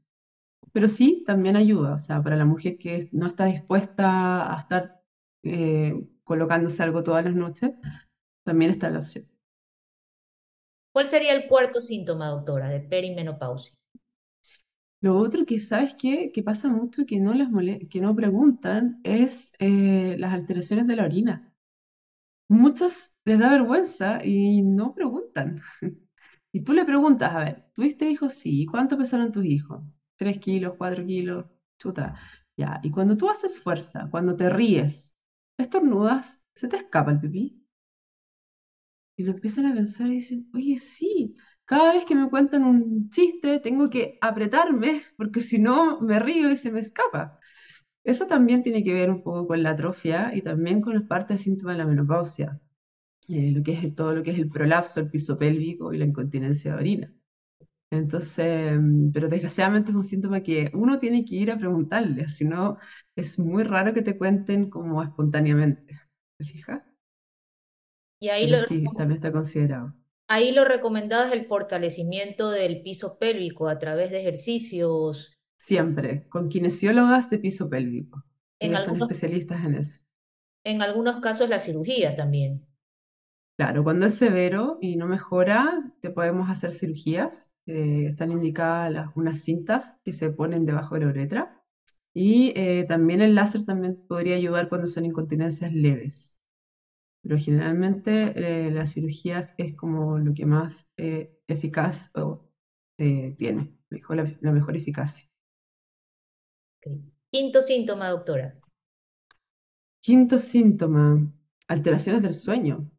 Pero 0.73 0.87
sí, 0.89 1.23
también 1.27 1.57
ayuda, 1.57 1.95
o 1.95 1.99
sea, 1.99 2.23
para 2.23 2.35
la 2.37 2.45
mujer 2.45 2.77
que 2.79 3.09
no 3.13 3.27
está 3.27 3.45
dispuesta 3.45 4.53
a 4.55 4.59
estar 4.61 5.01
eh, 5.43 5.95
colocándose 6.25 6.83
algo 6.83 7.03
todas 7.03 7.25
las 7.25 7.35
noches, 7.35 7.71
también 8.43 8.71
está 8.71 8.89
la 8.91 8.99
opción. 8.99 9.27
¿Cuál 10.91 11.09
sería 11.09 11.33
el 11.33 11.47
cuarto 11.47 11.81
síntoma, 11.81 12.29
doctora, 12.29 12.69
de 12.69 12.79
perimenopausia? 12.79 13.75
Lo 15.01 15.17
otro 15.17 15.45
que, 15.45 15.59
¿sabes 15.59 15.95
qué? 15.95 16.31
Que 16.33 16.43
pasa 16.43 16.69
mucho 16.69 17.01
y 17.01 17.05
que 17.05 17.19
no, 17.19 17.33
mole- 17.51 17.87
que 17.89 17.99
no 18.01 18.15
preguntan 18.15 18.99
es 19.03 19.53
eh, 19.59 20.15
las 20.19 20.33
alteraciones 20.33 20.87
de 20.87 20.95
la 20.95 21.03
orina. 21.05 21.53
Muchas 22.49 23.15
les 23.25 23.39
da 23.39 23.49
vergüenza 23.51 24.21
y 24.25 24.63
no 24.63 24.93
preguntan. 24.95 25.61
Y 26.53 26.61
tú 26.63 26.73
le 26.73 26.85
preguntas, 26.85 27.33
a 27.35 27.39
ver, 27.39 27.65
¿tuviste 27.75 28.09
hijos? 28.09 28.33
Sí. 28.35 28.65
¿Cuánto 28.67 28.97
pesaron 28.97 29.31
tus 29.31 29.45
hijos? 29.45 29.83
¿Tres 30.23 30.39
kilos, 30.39 30.75
cuatro 30.77 31.05
kilos? 31.05 31.45
Chuta. 31.77 32.15
Ya. 32.55 32.79
Y 32.81 32.91
cuando 32.91 33.17
tú 33.17 33.29
haces 33.29 33.59
fuerza, 33.59 34.07
cuando 34.09 34.37
te 34.37 34.49
ríes, 34.49 35.17
estornudas, 35.57 36.45
se 36.55 36.69
te 36.69 36.77
escapa 36.77 37.11
el 37.11 37.19
pipí. 37.19 37.61
Y 39.15 39.23
lo 39.23 39.31
empiezan 39.31 39.65
a 39.67 39.73
pensar 39.73 40.07
y 40.07 40.15
dicen, 40.15 40.49
oye, 40.53 40.77
sí, 40.79 41.35
cada 41.65 41.93
vez 41.93 42.05
que 42.05 42.15
me 42.15 42.29
cuentan 42.29 42.63
un 42.63 43.09
chiste 43.09 43.59
tengo 43.59 43.89
que 43.89 44.17
apretarme 44.21 45.03
porque 45.17 45.41
si 45.41 45.59
no 45.59 45.99
me 46.01 46.19
río 46.19 46.49
y 46.51 46.57
se 46.57 46.71
me 46.71 46.79
escapa. 46.79 47.39
Eso 48.03 48.27
también 48.27 48.63
tiene 48.63 48.83
que 48.83 48.93
ver 48.93 49.09
un 49.11 49.23
poco 49.23 49.47
con 49.47 49.63
la 49.63 49.71
atrofia 49.71 50.31
y 50.35 50.41
también 50.43 50.81
con 50.81 50.95
las 50.95 51.05
partes 51.07 51.37
de 51.39 51.43
síntomas 51.45 51.77
de 51.77 51.83
la 51.83 51.89
menopausia, 51.89 52.61
eh, 53.29 53.51
lo 53.51 53.63
que 53.63 53.73
es 53.73 53.95
todo 53.95 54.13
lo 54.13 54.23
que 54.23 54.31
es 54.31 54.39
el 54.39 54.49
prolapso, 54.49 54.99
el 55.01 55.09
piso 55.11 55.37
pélvico 55.39 55.93
y 55.93 55.99
la 55.99 56.05
incontinencia 56.05 56.73
de 56.73 56.77
orina. 56.79 57.13
Entonces, 57.97 58.73
mm, 58.79 59.11
pero 59.13 59.27
desgraciadamente 59.29 59.91
es 59.91 59.97
un 59.97 60.03
síntoma 60.03 60.41
que 60.43 60.71
uno 60.73 60.99
tiene 60.99 61.25
que 61.25 61.35
ir 61.35 61.51
a 61.51 61.57
preguntarle, 61.57 62.29
si 62.29 62.45
no 62.45 62.77
es 63.15 63.39
muy 63.39 63.63
raro 63.63 63.93
que 63.93 64.01
te 64.01 64.17
cuenten 64.17 64.69
como 64.69 65.03
espontáneamente. 65.03 65.99
¿Te 66.37 66.45
fijas? 66.45 66.81
Y 68.19 68.29
ahí 68.29 68.47
Pero 68.47 68.49
lo, 68.49 68.57
sí, 68.59 68.93
también 68.93 69.17
está 69.17 69.31
considerado. 69.31 69.95
ahí 70.27 70.51
lo 70.51 70.65
recomendado 70.65 71.27
es 71.27 71.31
el 71.31 71.45
fortalecimiento 71.45 72.49
del 72.49 72.81
piso 72.83 73.17
pélvico 73.19 73.69
a 73.69 73.79
través 73.79 74.11
de 74.11 74.19
ejercicios. 74.19 75.31
Siempre, 75.57 76.27
con 76.29 76.47
kinesiólogas 76.47 77.31
de 77.31 77.39
piso 77.39 77.67
pélvico. 77.67 78.23
En 78.59 78.73
Ellas 78.73 78.83
son 78.83 78.97
algunos, 78.97 78.97
especialistas 78.97 79.65
en 79.65 79.73
eso. 79.75 79.99
en 80.65 80.81
algunos 80.81 81.21
casos 81.21 81.47
la 81.47 81.57
cirugía 81.59 82.17
también. 82.17 82.67
Claro, 83.57 83.83
cuando 83.83 84.05
es 84.07 84.15
severo 84.15 84.77
y 84.81 84.95
no 84.97 85.07
mejora, 85.07 85.91
te 86.01 86.09
podemos 86.11 86.49
hacer 86.51 86.73
cirugías. 86.73 87.52
Eh, 87.65 88.07
están 88.11 88.31
indicadas 88.31 88.91
las- 88.91 89.15
unas 89.15 89.39
cintas 89.41 89.97
que 90.03 90.13
se 90.13 90.29
ponen 90.31 90.65
debajo 90.65 90.95
de 90.95 91.01
la 91.01 91.07
uretra. 91.09 91.61
Y 92.13 92.53
eh, 92.55 92.85
también 92.87 93.21
el 93.21 93.35
láser 93.35 93.65
también 93.65 93.97
podría 94.07 94.35
ayudar 94.35 94.69
cuando 94.69 94.87
son 94.87 95.05
incontinencias 95.05 95.73
leves. 95.73 96.39
Pero 97.21 97.37
generalmente 97.39 98.33
eh, 98.67 98.71
la 98.71 98.85
cirugía 98.87 99.53
es 99.57 99.75
como 99.75 100.19
lo 100.19 100.33
que 100.33 100.45
más 100.45 100.89
eficaz 101.47 102.11
o, 102.15 102.49
tiene, 102.97 103.73
mejor, 103.89 104.17
la, 104.17 104.33
la 104.41 104.51
mejor 104.51 104.77
eficacia. 104.77 105.29
Quinto 107.31 107.59
síntoma, 107.61 108.07
doctora. 108.13 108.47
Quinto 110.01 110.37
síntoma, 110.37 111.31
alteraciones 111.67 112.21
del 112.21 112.33
sueño. 112.33 112.89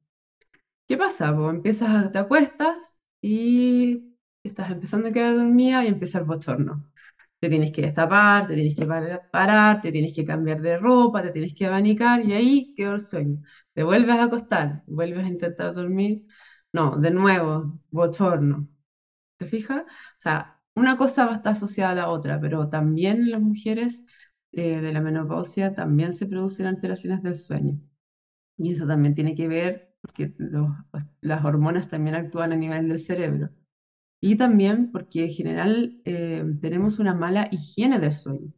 ¿Qué 0.88 0.96
pasa? 0.96 1.35
Pues 1.37 1.55
empiezas, 1.55 1.90
a- 2.07 2.12
te 2.12 2.18
acuestas 2.18 3.00
y 3.22 4.13
estás 4.49 4.71
empezando 4.71 5.09
a 5.09 5.13
quedar 5.13 5.35
dormida 5.37 5.85
y 5.85 5.89
empieza 5.89 6.19
el 6.19 6.25
bochorno. 6.25 6.91
Te 7.41 7.49
tienes 7.51 7.73
que 7.73 7.83
destapar, 7.83 8.47
te 8.49 8.55
tienes 8.55 8.75
que 8.77 8.87
par- 8.87 9.29
parar, 9.31 9.81
te 9.83 9.93
tienes 9.93 10.15
que 10.15 10.25
cambiar 10.25 10.61
de 10.63 10.79
ropa, 10.79 11.23
te 11.23 11.31
tienes 11.31 11.55
que 11.55 11.67
abanicar 11.67 12.25
y 12.25 12.33
ahí 12.35 12.75
quedó 12.77 12.95
el 12.95 13.01
sueño. 13.01 13.43
Te 13.75 13.83
vuelves 13.85 14.17
a 14.17 14.25
acostar, 14.25 14.83
vuelves 14.87 15.25
a 15.25 15.29
intentar 15.29 15.75
dormir. 15.75 16.27
No, 16.73 16.97
de 16.97 17.11
nuevo, 17.11 17.81
bochorno. 17.91 18.69
¿Te 19.39 19.47
fijas? 19.47 19.83
O 19.83 19.87
sea, 20.21 20.61
una 20.75 20.97
cosa 20.97 21.27
va 21.27 21.33
a 21.33 21.37
estar 21.37 21.53
asociada 21.55 21.93
a 21.93 21.95
la 21.95 22.09
otra, 22.09 22.41
pero 22.41 22.69
también 22.69 23.19
en 23.19 23.31
las 23.33 23.41
mujeres 23.41 24.05
eh, 24.53 24.81
de 24.81 24.93
la 24.93 25.01
menopausia 25.01 25.75
también 25.75 26.13
se 26.13 26.27
producen 26.27 26.67
alteraciones 26.67 27.23
del 27.23 27.37
sueño. 27.37 27.81
Y 28.59 28.73
eso 28.73 28.87
también 28.87 29.15
tiene 29.15 29.35
que 29.37 29.49
ver 29.49 29.95
porque 30.01 30.35
los- 30.39 30.71
las 31.21 31.45
hormonas 31.45 31.89
también 31.89 32.17
actúan 32.17 32.53
a 32.53 32.57
nivel 32.57 32.89
del 32.89 33.01
cerebro. 33.01 33.51
Y 34.27 34.37
también 34.37 34.91
porque 34.91 35.25
en 35.27 35.31
general 35.35 36.01
eh, 36.07 36.43
tenemos 36.63 36.99
una 36.99 37.13
mala 37.13 37.47
higiene 37.51 37.99
del 37.99 38.13
sueño. 38.13 38.53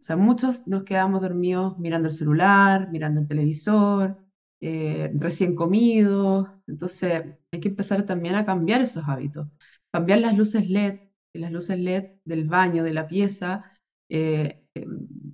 O 0.00 0.02
sea, 0.02 0.16
muchos 0.16 0.66
nos 0.66 0.82
quedamos 0.82 1.20
dormidos 1.20 1.78
mirando 1.78 2.08
el 2.08 2.14
celular, 2.14 2.88
mirando 2.90 3.20
el 3.20 3.28
televisor, 3.28 4.16
eh, 4.60 5.12
recién 5.14 5.54
comidos. 5.54 6.48
Entonces 6.66 7.22
hay 7.52 7.60
que 7.60 7.68
empezar 7.68 8.02
también 8.04 8.34
a 8.34 8.44
cambiar 8.44 8.80
esos 8.80 9.04
hábitos. 9.08 9.46
Cambiar 9.92 10.18
las 10.18 10.36
luces 10.36 10.68
LED, 10.68 10.98
las 11.34 11.52
luces 11.52 11.78
LED 11.78 12.14
del 12.24 12.48
baño, 12.48 12.82
de 12.82 12.92
la 12.92 13.06
pieza, 13.06 13.64
eh, 14.08 14.64
eh, 14.74 14.86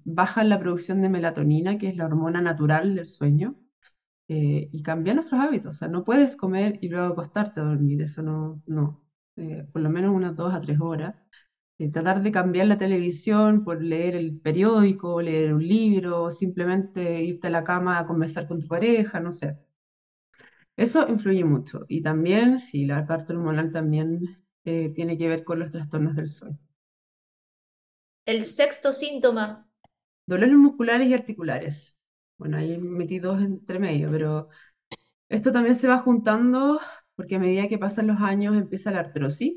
bajan 0.04 0.50
la 0.50 0.60
producción 0.60 1.00
de 1.00 1.08
melatonina, 1.08 1.78
que 1.78 1.88
es 1.88 1.96
la 1.96 2.04
hormona 2.04 2.42
natural 2.42 2.94
del 2.94 3.06
sueño 3.06 3.56
y 4.28 4.82
cambiar 4.82 5.16
nuestros 5.16 5.40
hábitos. 5.40 5.76
O 5.76 5.78
sea, 5.78 5.88
no 5.88 6.04
puedes 6.04 6.36
comer 6.36 6.78
y 6.82 6.88
luego 6.90 7.12
acostarte 7.14 7.60
a 7.60 7.64
dormir, 7.64 8.02
eso 8.02 8.22
no, 8.22 8.62
no. 8.66 9.07
Eh, 9.38 9.66
por 9.72 9.82
lo 9.82 9.90
menos 9.90 10.14
unas 10.14 10.36
dos 10.36 10.52
a 10.54 10.60
tres 10.60 10.80
horas. 10.80 11.14
Eh, 11.78 11.90
tratar 11.90 12.22
de 12.22 12.32
cambiar 12.32 12.66
la 12.68 12.78
televisión 12.78 13.64
por 13.64 13.82
leer 13.82 14.16
el 14.16 14.38
periódico, 14.40 15.22
leer 15.22 15.54
un 15.54 15.66
libro, 15.66 16.30
simplemente 16.32 17.22
irte 17.24 17.48
a 17.48 17.50
la 17.50 17.64
cama 17.64 17.98
a 17.98 18.06
conversar 18.06 18.46
con 18.48 18.60
tu 18.60 18.68
pareja, 18.68 19.20
no 19.20 19.32
sé. 19.32 19.58
Eso 20.76 21.06
influye 21.08 21.44
mucho. 21.44 21.84
Y 21.88 22.00
también, 22.02 22.58
sí, 22.58 22.86
la 22.86 23.06
parte 23.06 23.32
hormonal 23.34 23.70
también 23.72 24.42
eh, 24.64 24.90
tiene 24.94 25.18
que 25.18 25.28
ver 25.28 25.44
con 25.44 25.58
los 25.58 25.70
trastornos 25.70 26.16
del 26.16 26.28
sueño. 26.28 26.58
El 28.26 28.46
sexto 28.46 28.92
síntoma, 28.92 29.66
Dolores 30.26 30.54
musculares 30.56 31.08
y 31.08 31.14
articulares. 31.14 31.98
Bueno, 32.36 32.58
ahí 32.58 32.78
metí 32.78 33.18
dos 33.18 33.40
entre 33.42 33.78
medio, 33.78 34.10
pero 34.10 34.48
Esto 35.28 35.52
también 35.52 35.76
se 35.76 35.88
va 35.88 35.98
juntando 36.00 36.80
porque 37.18 37.36
a 37.36 37.40
medida 37.40 37.68
que 37.68 37.78
pasan 37.78 38.08
los 38.08 38.22
años 38.22 38.56
empieza 38.56 38.92
la 38.92 39.00
artrosis 39.00 39.54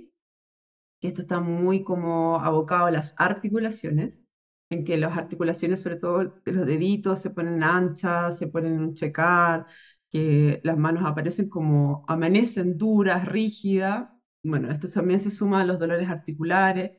que 1.00 1.08
esto 1.08 1.22
está 1.22 1.40
muy 1.40 1.84
como 1.84 2.40
abocado 2.40 2.86
a 2.88 2.92
las 2.92 3.14
articulaciones, 3.18 4.24
en 4.70 4.84
que 4.86 4.98
las 4.98 5.18
articulaciones, 5.18 5.82
sobre 5.82 5.98
todo 5.98 6.42
los 6.46 6.66
deditos, 6.66 7.22
se 7.22 7.32
ponen 7.32 7.64
anchas, 7.64 8.38
se 8.38 8.48
ponen 8.48 8.76
en 8.76 8.82
un 8.82 8.94
checar, 8.94 9.66
que 10.12 10.62
las 10.64 10.78
manos 10.78 11.04
aparecen 11.06 11.50
como 11.50 12.06
amanecen 12.08 12.78
duras, 12.78 13.26
rígidas. 13.28 14.10
Bueno, 14.44 14.72
esto 14.72 14.90
también 14.90 15.20
se 15.20 15.32
suma 15.32 15.62
a 15.62 15.66
los 15.66 15.80
dolores 15.80 16.10
articulares, 16.10 16.92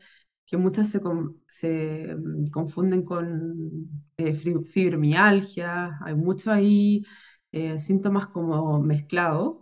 que 0.47 0.57
muchas 0.57 0.89
se, 0.89 1.01
se 1.49 2.15
mm, 2.17 2.51
confunden 2.51 3.03
con 3.05 3.89
eh, 4.17 4.35
fibromialgia, 4.35 5.99
hay 6.05 6.15
mucho 6.15 6.51
ahí 6.53 7.05
eh, 7.53 7.79
síntomas 7.79 8.27
como 8.29 8.81
mezclados. 8.83 9.62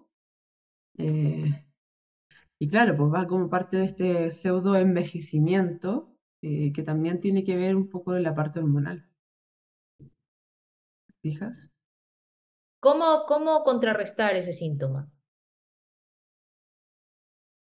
Eh, 1.00 1.64
y 2.60 2.68
claro, 2.68 2.96
pues 2.96 3.12
va 3.12 3.26
como 3.26 3.50
parte 3.50 3.76
de 3.78 3.84
este 3.86 4.30
pseudo 4.30 4.76
envejecimiento 4.76 6.14
eh, 6.42 6.72
que 6.72 6.82
también 6.82 7.20
tiene 7.20 7.44
que 7.44 7.56
ver 7.56 7.76
un 7.76 7.88
poco 7.88 8.14
en 8.16 8.22
la 8.24 8.34
parte 8.34 8.60
hormonal. 8.60 9.08
¿Fijas? 11.22 11.72
¿Cómo, 12.84 13.24
cómo 13.30 13.52
contrarrestar 13.68 14.32
ese 14.36 14.52
síntoma? 14.52 15.00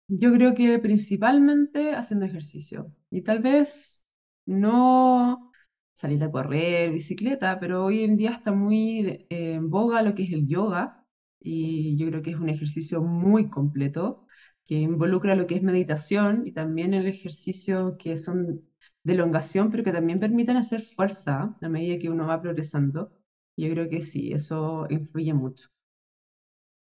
Yo 0.09 0.33
creo 0.35 0.55
que 0.55 0.79
principalmente 0.79 1.95
haciendo 1.95 2.27
ejercicio. 2.27 2.93
Y 3.11 3.23
tal 3.23 3.41
vez 3.41 4.05
no 4.47 5.53
salir 5.93 6.23
a 6.25 6.31
correr, 6.31 6.91
bicicleta, 6.93 7.59
pero 7.59 7.85
hoy 7.85 8.05
en 8.05 8.17
día 8.17 8.31
está 8.33 8.53
muy 8.53 9.27
en 9.31 9.71
boga 9.71 10.03
lo 10.03 10.15
que 10.15 10.25
es 10.25 10.33
el 10.33 10.47
yoga. 10.47 11.06
Y 11.41 11.97
yo 11.99 12.09
creo 12.09 12.23
que 12.23 12.31
es 12.33 12.37
un 12.39 12.49
ejercicio 12.49 13.03
muy 13.03 13.49
completo 13.51 14.27
que 14.67 14.75
involucra 14.77 15.37
lo 15.37 15.47
que 15.47 15.57
es 15.57 15.63
meditación 15.63 16.43
y 16.47 16.53
también 16.53 16.95
el 16.95 17.07
ejercicio 17.07 17.97
que 17.99 18.17
son 18.17 18.63
de 19.05 19.13
elongación, 19.15 19.71
pero 19.71 19.85
que 19.85 19.93
también 19.93 20.19
permiten 20.21 20.57
hacer 20.57 20.83
fuerza 20.83 21.57
a 21.61 21.69
medida 21.69 21.99
que 21.99 22.11
uno 22.11 22.27
va 22.27 22.43
progresando. 22.43 23.13
Yo 23.57 23.71
creo 23.71 23.89
que 23.89 24.01
sí, 24.03 24.33
eso 24.33 24.87
influye 24.91 25.33
mucho. 25.35 25.69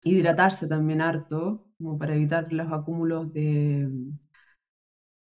Hidratarse 0.03 0.67
también 0.67 1.01
harto, 1.01 1.65
como 1.79 1.97
para 1.99 2.15
evitar 2.17 2.53
los 2.53 2.73
acúmulos 2.73 3.33
de, 3.33 3.89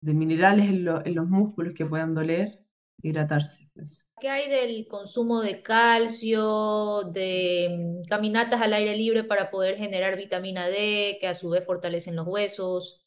de 0.01 0.13
minerales 0.13 0.69
en, 0.69 0.87
en 1.05 1.15
los 1.15 1.27
músculos 1.27 1.73
que 1.73 1.85
puedan 1.85 2.13
doler, 2.13 2.59
hidratarse. 3.01 3.69
Eso. 3.75 4.05
¿Qué 4.19 4.29
hay 4.29 4.49
del 4.49 4.87
consumo 4.87 5.41
de 5.41 5.61
calcio, 5.61 7.03
de 7.13 8.01
mm, 8.03 8.07
caminatas 8.09 8.61
al 8.61 8.73
aire 8.73 8.95
libre 8.97 9.23
para 9.23 9.51
poder 9.51 9.77
generar 9.77 10.17
vitamina 10.17 10.67
D, 10.67 11.17
que 11.19 11.27
a 11.27 11.35
su 11.35 11.49
vez 11.49 11.65
fortalecen 11.65 12.15
los 12.15 12.27
huesos? 12.27 13.05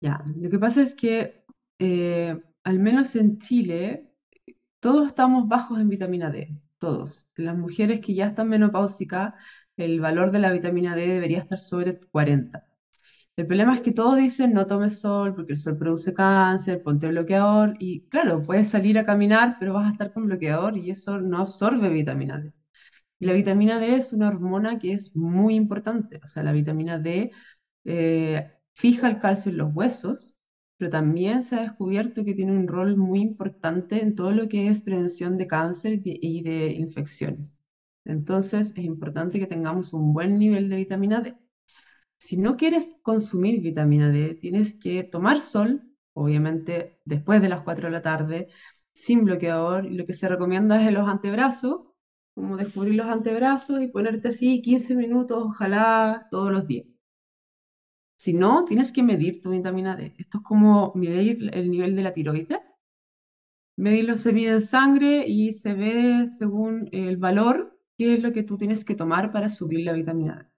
Ya, 0.00 0.22
lo 0.36 0.50
que 0.50 0.58
pasa 0.58 0.82
es 0.82 0.94
que 0.94 1.44
eh, 1.78 2.38
al 2.64 2.78
menos 2.78 3.16
en 3.16 3.38
Chile 3.38 4.10
todos 4.80 5.08
estamos 5.08 5.48
bajos 5.48 5.80
en 5.80 5.88
vitamina 5.88 6.30
D, 6.30 6.56
todos. 6.78 7.26
Las 7.36 7.56
mujeres 7.56 8.00
que 8.00 8.14
ya 8.14 8.28
están 8.28 8.48
menopáusicas, 8.48 9.34
el 9.76 10.00
valor 10.00 10.30
de 10.32 10.40
la 10.40 10.52
vitamina 10.52 10.94
D 10.96 11.08
debería 11.08 11.38
estar 11.40 11.60
sobre 11.60 12.00
40. 12.00 12.65
El 13.36 13.46
problema 13.46 13.74
es 13.74 13.80
que 13.82 13.92
todos 13.92 14.16
dicen 14.18 14.52
no 14.54 14.66
tomes 14.66 15.00
sol 15.00 15.34
porque 15.34 15.52
el 15.52 15.58
sol 15.58 15.76
produce 15.78 16.14
cáncer, 16.14 16.82
ponte 16.82 17.06
bloqueador 17.08 17.74
y 17.78 18.02
claro, 18.08 18.42
puedes 18.42 18.68
salir 18.70 18.98
a 18.98 19.04
caminar, 19.04 19.56
pero 19.58 19.74
vas 19.74 19.88
a 19.88 19.92
estar 19.92 20.12
con 20.12 20.26
bloqueador 20.26 20.76
y 20.78 20.90
eso 20.90 21.20
no 21.20 21.38
absorbe 21.40 21.88
vitamina 21.90 22.38
D. 22.40 22.52
Y 23.20 23.26
la 23.26 23.32
vitamina 23.34 23.78
D 23.80 23.96
es 23.96 24.12
una 24.12 24.28
hormona 24.28 24.78
que 24.78 24.92
es 24.92 25.16
muy 25.16 25.54
importante, 25.56 26.20
o 26.24 26.28
sea, 26.28 26.42
la 26.42 26.52
vitamina 26.52 26.98
D 26.98 27.30
eh, 27.84 28.52
fija 28.74 29.08
el 29.08 29.20
calcio 29.20 29.50
en 29.52 29.58
los 29.58 29.74
huesos, 29.74 30.36
pero 30.78 30.90
también 30.90 31.42
se 31.42 31.56
ha 31.56 31.62
descubierto 31.62 32.24
que 32.24 32.34
tiene 32.34 32.52
un 32.52 32.68
rol 32.68 32.96
muy 32.96 33.20
importante 33.20 34.02
en 34.02 34.14
todo 34.14 34.32
lo 34.32 34.48
que 34.48 34.68
es 34.68 34.82
prevención 34.82 35.38
de 35.38 35.46
cáncer 35.48 36.00
y 36.04 36.42
de 36.42 36.72
infecciones. 36.72 37.58
Entonces 38.04 38.72
es 38.76 38.84
importante 38.84 39.38
que 39.40 39.46
tengamos 39.46 39.92
un 39.94 40.12
buen 40.14 40.38
nivel 40.38 40.68
de 40.70 40.76
vitamina 40.76 41.20
D. 41.22 41.36
Si 42.26 42.36
no 42.36 42.56
quieres 42.56 42.90
consumir 43.02 43.60
vitamina 43.60 44.10
D, 44.10 44.34
tienes 44.34 44.74
que 44.74 45.04
tomar 45.04 45.40
sol, 45.40 45.82
obviamente 46.12 46.98
después 47.04 47.40
de 47.40 47.48
las 47.48 47.62
4 47.62 47.86
de 47.86 47.92
la 47.92 48.02
tarde, 48.02 48.48
sin 48.92 49.24
bloqueador. 49.24 49.84
Lo 49.84 50.06
que 50.06 50.12
se 50.12 50.28
recomienda 50.28 50.82
es 50.82 50.88
en 50.88 50.94
los 50.94 51.08
antebrazos, 51.08 51.82
como 52.34 52.56
descubrir 52.56 52.96
los 52.96 53.06
antebrazos 53.06 53.80
y 53.80 53.86
ponerte 53.86 54.28
así 54.30 54.60
15 54.60 54.96
minutos, 54.96 55.40
ojalá 55.40 56.26
todos 56.28 56.50
los 56.50 56.66
días. 56.66 56.86
Si 58.16 58.32
no, 58.32 58.64
tienes 58.64 58.90
que 58.90 59.04
medir 59.04 59.40
tu 59.40 59.50
vitamina 59.50 59.94
D. 59.94 60.16
Esto 60.18 60.38
es 60.38 60.44
como 60.44 60.92
medir 60.96 61.48
el 61.54 61.70
nivel 61.70 61.94
de 61.94 62.02
la 62.02 62.12
tiroides. 62.12 62.58
Medirlo 63.76 64.16
se 64.16 64.32
mide 64.32 64.50
en 64.50 64.62
sangre 64.62 65.28
y 65.28 65.52
se 65.52 65.74
ve 65.74 66.26
según 66.26 66.88
el 66.90 67.18
valor, 67.18 67.78
qué 67.96 68.14
es 68.14 68.20
lo 68.20 68.32
que 68.32 68.42
tú 68.42 68.58
tienes 68.58 68.84
que 68.84 68.96
tomar 68.96 69.30
para 69.30 69.48
subir 69.48 69.84
la 69.84 69.92
vitamina 69.92 70.42
D. 70.42 70.55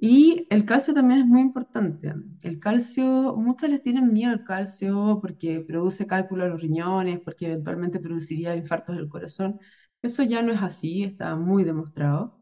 Y 0.00 0.46
el 0.50 0.64
calcio 0.64 0.94
también 0.94 1.20
es 1.20 1.26
muy 1.26 1.40
importante. 1.40 2.14
El 2.42 2.60
calcio, 2.60 3.34
muchos 3.36 3.68
les 3.70 3.82
tienen 3.82 4.12
miedo 4.12 4.30
al 4.32 4.44
calcio 4.44 5.18
porque 5.20 5.60
produce 5.60 6.06
cálculo 6.06 6.44
a 6.44 6.48
los 6.48 6.60
riñones, 6.60 7.20
porque 7.20 7.46
eventualmente 7.46 7.98
produciría 8.00 8.54
infartos 8.56 8.96
del 8.96 9.08
corazón. 9.08 9.58
Eso 10.02 10.22
ya 10.22 10.42
no 10.42 10.52
es 10.52 10.62
así, 10.62 11.02
está 11.04 11.34
muy 11.36 11.64
demostrado. 11.64 12.40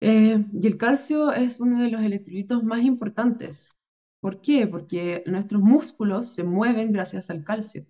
Eh, 0.00 0.44
y 0.52 0.66
el 0.66 0.76
calcio 0.78 1.32
es 1.32 1.60
uno 1.60 1.82
de 1.82 1.90
los 1.90 2.02
electrolitos 2.02 2.64
más 2.64 2.82
importantes. 2.84 3.72
¿Por 4.20 4.40
qué? 4.42 4.66
Porque 4.66 5.22
nuestros 5.26 5.62
músculos 5.62 6.34
se 6.34 6.44
mueven 6.44 6.92
gracias 6.92 7.30
al 7.30 7.44
calcio. 7.44 7.86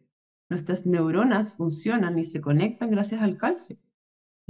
Nuestras 0.48 0.86
neuronas 0.86 1.54
funcionan 1.54 2.18
y 2.18 2.24
se 2.24 2.40
conectan 2.40 2.90
gracias 2.90 3.22
al 3.22 3.36
calcio. 3.38 3.78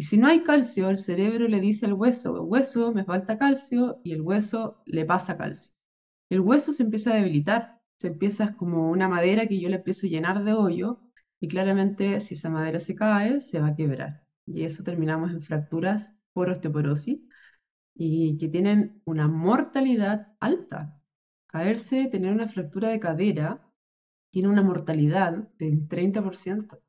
Y 0.01 0.05
si 0.05 0.17
no 0.17 0.29
hay 0.29 0.43
calcio, 0.45 0.89
el 0.89 0.97
cerebro 0.97 1.47
le 1.47 1.61
dice 1.61 1.85
al 1.85 1.93
hueso, 1.93 2.43
hueso, 2.43 2.91
me 2.95 3.05
falta 3.05 3.37
calcio, 3.37 4.01
y 4.03 4.13
el 4.15 4.23
hueso 4.23 4.81
le 4.87 5.05
pasa 5.05 5.37
calcio. 5.37 5.75
El 6.31 6.41
hueso 6.41 6.73
se 6.73 6.85
empieza 6.85 7.11
a 7.13 7.17
debilitar, 7.17 7.83
se 7.99 8.09
empieza 8.09 8.57
como 8.57 8.91
una 8.91 9.09
madera 9.09 9.47
que 9.47 9.61
yo 9.61 9.69
le 9.69 9.77
empiezo 9.77 10.07
a 10.07 10.11
llenar 10.11 10.43
de 10.43 10.55
hoyo, 10.55 11.03
y 11.39 11.49
claramente 11.49 12.21
si 12.21 12.33
esa 12.33 12.49
madera 12.49 12.81
se 12.81 12.95
cae, 12.95 13.43
se 13.43 13.61
va 13.61 13.69
a 13.69 13.77
quebrar. 13.77 14.25
Y 14.47 14.65
eso 14.65 14.83
terminamos 14.85 15.33
en 15.33 15.43
fracturas 15.43 16.17
por 16.33 16.49
osteoporosis, 16.49 17.21
y 17.95 18.39
que 18.39 18.49
tienen 18.49 19.03
una 19.05 19.29
mortalidad 19.29 20.29
alta. 20.41 20.99
Caerse, 21.47 22.09
tener 22.09 22.33
una 22.33 22.49
fractura 22.49 22.89
de 22.89 23.01
cadera, 23.01 23.71
tiene 24.31 24.49
una 24.49 24.63
mortalidad 24.63 25.51
del 25.59 25.89
30%. 25.89 26.81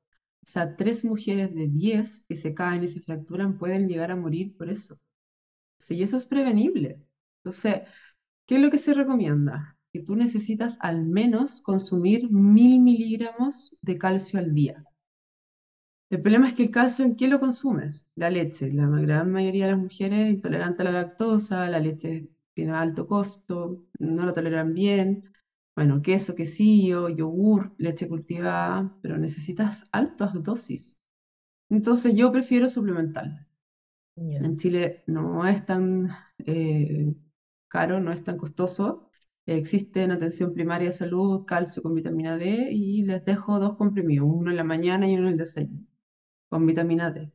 Sea, 0.52 0.76
tres 0.76 1.06
mujeres 1.06 1.56
de 1.56 1.68
10 1.68 2.24
que 2.28 2.36
se 2.36 2.54
caen 2.54 2.84
y 2.84 2.88
se 2.90 3.00
fracturan 3.02 3.58
pueden 3.58 3.88
llegar 3.88 4.12
a 4.12 4.16
morir 4.18 4.56
por 4.58 4.70
eso. 4.70 4.98
Sí, 5.80 5.96
y 5.98 6.04
eso 6.04 6.18
es 6.18 6.26
prevenible. 6.26 7.02
Entonces, 7.40 7.84
¿qué 8.48 8.56
es 8.58 8.62
lo 8.62 8.72
que 8.72 8.80
se 8.80 8.94
recomienda? 8.94 9.78
Que 9.94 10.02
tú 10.02 10.16
necesitas 10.16 10.78
al 10.82 11.06
menos 11.06 11.62
consumir 11.62 12.32
mil 12.32 12.80
miligramos 12.82 13.78
de 13.82 13.98
calcio 13.98 14.40
al 14.40 14.54
día. 14.56 14.84
El 16.12 16.22
problema 16.22 16.48
es 16.48 16.54
que 16.54 16.64
el 16.64 16.72
calcio, 16.72 17.06
¿en 17.06 17.16
qué 17.16 17.28
lo 17.28 17.40
consumes? 17.40 18.06
La 18.16 18.30
leche. 18.30 18.72
La 18.72 18.86
gran 18.88 19.32
mayoría 19.32 19.66
de 19.66 19.72
las 19.72 19.80
mujeres 19.82 20.30
intolerantes 20.30 20.82
a 20.82 20.84
la 20.84 20.92
lactosa, 20.92 21.68
la 21.70 21.80
leche 21.80 22.30
tiene 22.54 22.74
alto 22.74 23.08
costo, 23.08 23.86
no 23.98 24.26
lo 24.26 24.34
toleran 24.34 24.74
bien 24.76 25.31
bueno, 25.76 26.02
queso, 26.02 26.36
quesillo, 26.36 27.10
yogur, 27.10 27.74
leche 27.78 28.08
cultivada, 28.08 28.98
pero 29.02 29.18
necesitas 29.18 29.88
altas 29.92 30.32
dosis. 30.44 31.00
Entonces 31.70 32.16
yo 32.16 32.32
prefiero 32.32 32.70
suplementar. 32.70 33.48
En 34.16 34.58
Chile 34.58 35.04
no 35.08 35.48
es 35.48 35.66
tan 35.66 36.10
eh, 36.40 37.14
caro, 37.68 38.00
no 38.02 38.12
es 38.12 38.24
tan 38.24 38.38
costoso. 38.38 39.10
Existe 39.46 40.04
en 40.04 40.12
atención 40.12 40.54
primaria 40.54 40.90
de 40.90 40.94
salud 40.94 41.46
calcio 41.46 41.82
con 41.84 41.96
vitamina 41.96 42.38
D 42.38 42.70
y 42.72 43.04
les 43.04 43.26
dejo 43.26 43.60
dos 43.60 43.76
comprimidos, 43.78 44.28
uno 44.32 44.52
en 44.52 44.58
la 44.58 44.64
mañana 44.64 45.08
y 45.08 45.16
uno 45.16 45.28
en 45.28 45.34
el 45.34 45.38
desayuno, 45.40 45.86
con 46.50 46.66
vitamina 46.68 47.12
D. 47.12 47.32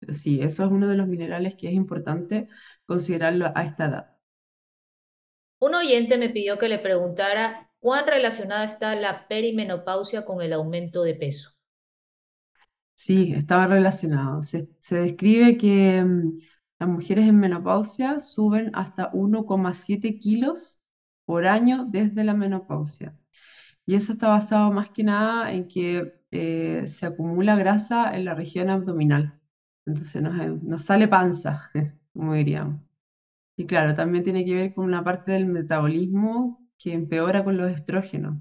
Pero 0.00 0.14
sí, 0.14 0.40
eso 0.42 0.64
es 0.64 0.70
uno 0.72 0.88
de 0.88 0.96
los 0.96 1.08
minerales 1.08 1.54
que 1.56 1.68
es 1.68 1.74
importante 1.74 2.48
considerarlo 2.86 3.52
a 3.54 3.64
esta 3.64 3.86
edad. 3.86 4.09
Un 5.60 5.74
oyente 5.74 6.16
me 6.16 6.30
pidió 6.30 6.58
que 6.58 6.70
le 6.70 6.78
preguntara 6.78 7.70
cuán 7.80 8.06
relacionada 8.06 8.64
está 8.64 8.96
la 8.96 9.28
perimenopausia 9.28 10.24
con 10.24 10.40
el 10.40 10.54
aumento 10.54 11.02
de 11.02 11.14
peso. 11.14 11.50
Sí, 12.94 13.34
estaba 13.34 13.66
relacionado. 13.66 14.42
Se, 14.42 14.68
describe 14.90 15.58
que 15.58 16.02
mm, 16.02 16.32
las 16.78 16.88
mujeres 16.88 17.28
en 17.28 17.38
menopausia 17.38 18.20
suben 18.20 18.70
hasta 18.74 19.12
1,7 19.12 20.18
kilos 20.18 20.82
por 21.26 21.46
año 21.46 21.86
desde 21.88 22.24
la 22.24 22.34
menopausia. 22.34 23.14
Y 23.84 23.96
eso 23.96 24.12
está 24.12 24.28
basado 24.28 24.72
más 24.72 24.90
que 24.90 25.04
nada 25.04 25.52
en 25.52 25.68
que 25.68 26.22
eh, 26.30 26.84
se 26.86 27.06
acumula 27.06 27.56
grasa 27.56 28.14
en 28.16 28.24
la 28.24 28.34
región 28.34 28.70
abdominal. 28.70 29.38
Entonces 29.86 30.22
nos, 30.22 30.62
nos 30.62 30.84
sale 30.84 31.08
panza, 31.08 31.70
como 32.14 32.34
diríamos. 32.34 32.89
Y 33.60 33.66
claro, 33.66 33.94
también 33.94 34.24
tiene 34.24 34.42
que 34.46 34.54
ver 34.54 34.72
con 34.74 34.86
una 34.86 35.04
parte 35.04 35.32
del 35.32 35.44
metabolismo 35.46 36.66
que 36.78 36.94
empeora 36.94 37.44
con 37.44 37.58
los 37.58 37.70
estrógenos. 37.70 38.40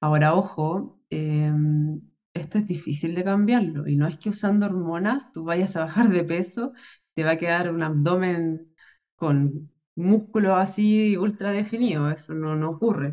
Ahora, 0.00 0.34
ojo, 0.34 1.02
em, 1.10 2.00
esto 2.32 2.56
es 2.58 2.66
difícil 2.66 3.14
de 3.14 3.24
cambiarlo 3.24 3.86
y 3.88 3.96
no 3.96 4.06
es 4.08 4.16
que 4.16 4.30
usando 4.30 4.64
hormonas 4.66 5.32
tú 5.32 5.44
vayas 5.44 5.76
a 5.76 5.80
bajar 5.80 6.08
de 6.08 6.24
peso, 6.24 6.72
te 7.14 7.24
va 7.24 7.32
a 7.32 7.36
quedar 7.38 7.70
un 7.70 7.82
abdomen 7.82 8.74
con 9.16 9.70
músculo 9.96 10.56
así 10.56 11.16
ultra 11.18 11.50
definido, 11.50 12.10
eso 12.10 12.32
no, 12.34 12.56
no 12.56 12.70
ocurre. 12.70 13.12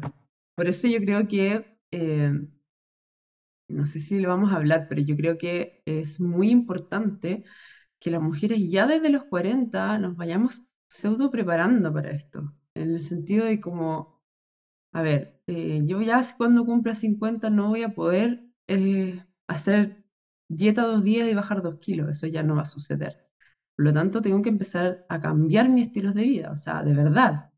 Por 0.56 0.68
eso 0.68 0.88
yo 0.88 1.00
creo 1.00 1.28
que, 1.28 1.78
em, 1.92 2.50
no 3.68 3.86
sé 3.86 4.00
si 4.00 4.20
lo 4.20 4.30
vamos 4.30 4.52
a 4.52 4.58
hablar, 4.58 4.88
pero 4.90 5.02
yo 5.02 5.16
creo 5.16 5.38
que 5.38 5.82
es 5.86 6.20
muy 6.20 6.50
importante 6.50 7.44
que 8.00 8.12
las 8.12 8.22
mujeres 8.22 8.60
ya 8.70 8.88
desde 8.88 9.10
los 9.10 9.26
40 9.26 10.00
nos 10.00 10.16
vayamos 10.18 10.64
pseudo 10.92 11.32
preparando 11.32 11.94
para 11.94 12.12
esto, 12.12 12.54
en 12.76 12.92
el 12.92 13.02
sentido 13.02 13.46
de 13.46 13.60
como, 13.62 14.22
a 14.94 15.02
ver, 15.04 15.42
eh, 15.48 15.82
yo 15.86 16.02
ya 16.02 16.26
cuando 16.38 16.66
cumpla 16.66 16.96
50 16.96 17.50
no 17.50 17.70
voy 17.70 17.84
a 17.84 17.96
poder 17.96 18.46
eh, 18.68 19.24
hacer 19.48 20.04
dieta 20.50 20.84
dos 20.84 21.04
días 21.04 21.30
y 21.30 21.36
bajar 21.36 21.62
dos 21.64 21.80
kilos, 21.80 22.10
eso 22.10 22.28
ya 22.28 22.44
no 22.44 22.56
va 22.56 22.64
a 22.64 22.66
suceder. 22.66 23.28
Por 23.76 23.86
lo 23.86 23.94
tanto, 23.94 24.22
tengo 24.22 24.42
que 24.42 24.50
empezar 24.50 25.06
a 25.10 25.20
cambiar 25.22 25.70
mis 25.70 25.88
estilos 25.88 26.16
de 26.16 26.24
vida, 26.24 26.52
o 26.52 26.56
sea, 26.58 26.84
de 26.84 26.94
verdad, 26.94 27.52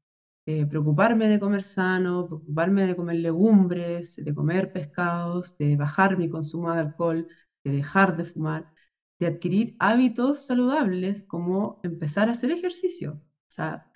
eh, 0.46 0.66
preocuparme 0.66 1.28
de 1.30 1.40
comer 1.40 1.64
sano, 1.64 2.28
preocuparme 2.28 2.88
de 2.88 2.96
comer 2.96 3.18
legumbres, 3.18 4.18
de 4.18 4.34
comer 4.36 4.72
pescados, 4.74 5.58
de 5.58 5.76
bajar 5.78 6.18
mi 6.18 6.30
consumo 6.30 6.74
de 6.74 6.82
alcohol, 6.82 7.28
de 7.64 7.72
dejar 7.72 8.18
de 8.18 8.26
fumar 8.26 8.73
de 9.24 9.28
adquirir 9.30 9.76
hábitos 9.80 10.46
saludables 10.46 11.24
como 11.24 11.80
empezar 11.84 12.30
a 12.30 12.34
hacer 12.34 12.52
ejercicio, 12.52 13.14
o 13.14 13.52
sea, 13.52 13.92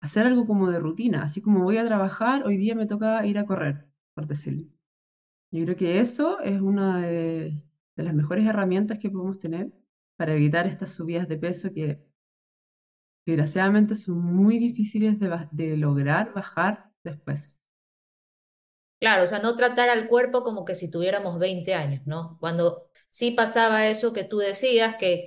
hacer 0.00 0.26
algo 0.26 0.46
como 0.46 0.70
de 0.70 0.78
rutina, 0.78 1.22
así 1.24 1.42
como 1.42 1.64
voy 1.64 1.78
a 1.78 1.86
trabajar, 1.86 2.44
hoy 2.46 2.56
día 2.56 2.74
me 2.74 2.86
toca 2.86 3.24
ir 3.26 3.38
a 3.38 3.46
correr, 3.46 3.86
por 4.14 4.26
decirlo. 4.26 4.66
Yo 5.50 5.64
creo 5.64 5.76
que 5.76 6.00
eso 6.00 6.40
es 6.40 6.60
una 6.60 7.00
de, 7.00 7.64
las 7.96 8.14
mejores 8.14 8.46
herramientas 8.46 8.98
que 8.98 9.10
podemos 9.10 9.38
tener 9.40 9.72
para 10.16 10.32
evitar 10.34 10.66
estas 10.66 10.92
subidas 10.94 11.28
de 11.28 11.38
peso 11.38 11.72
que, 11.74 12.06
desgraciadamente 13.26 13.94
son 13.94 14.18
muy 14.20 14.58
difíciles 14.58 15.18
de, 15.18 15.48
de 15.52 15.76
lograr 15.76 16.32
bajar 16.32 16.90
después. 17.04 17.58
Claro, 19.00 19.24
o 19.24 19.26
sea, 19.26 19.38
no 19.38 19.54
tratar 19.54 19.88
al 19.90 20.08
cuerpo 20.08 20.42
como 20.42 20.64
que 20.64 20.74
si 20.74 20.90
tuviéramos 20.90 21.38
20 21.38 21.74
años, 21.74 22.02
¿no? 22.06 22.36
Cuando 22.40 22.87
sí 23.10 23.32
pasaba 23.32 23.88
eso 23.88 24.12
que 24.12 24.24
tú 24.24 24.38
decías, 24.38 24.96
que 24.96 25.26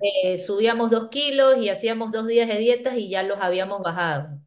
eh, 0.00 0.38
subíamos 0.38 0.90
dos 0.90 1.08
kilos 1.10 1.58
y 1.58 1.68
hacíamos 1.68 2.12
dos 2.12 2.26
días 2.26 2.48
de 2.48 2.58
dietas 2.58 2.96
y 2.96 3.08
ya 3.10 3.22
los 3.22 3.40
habíamos 3.40 3.82
bajado. 3.82 4.38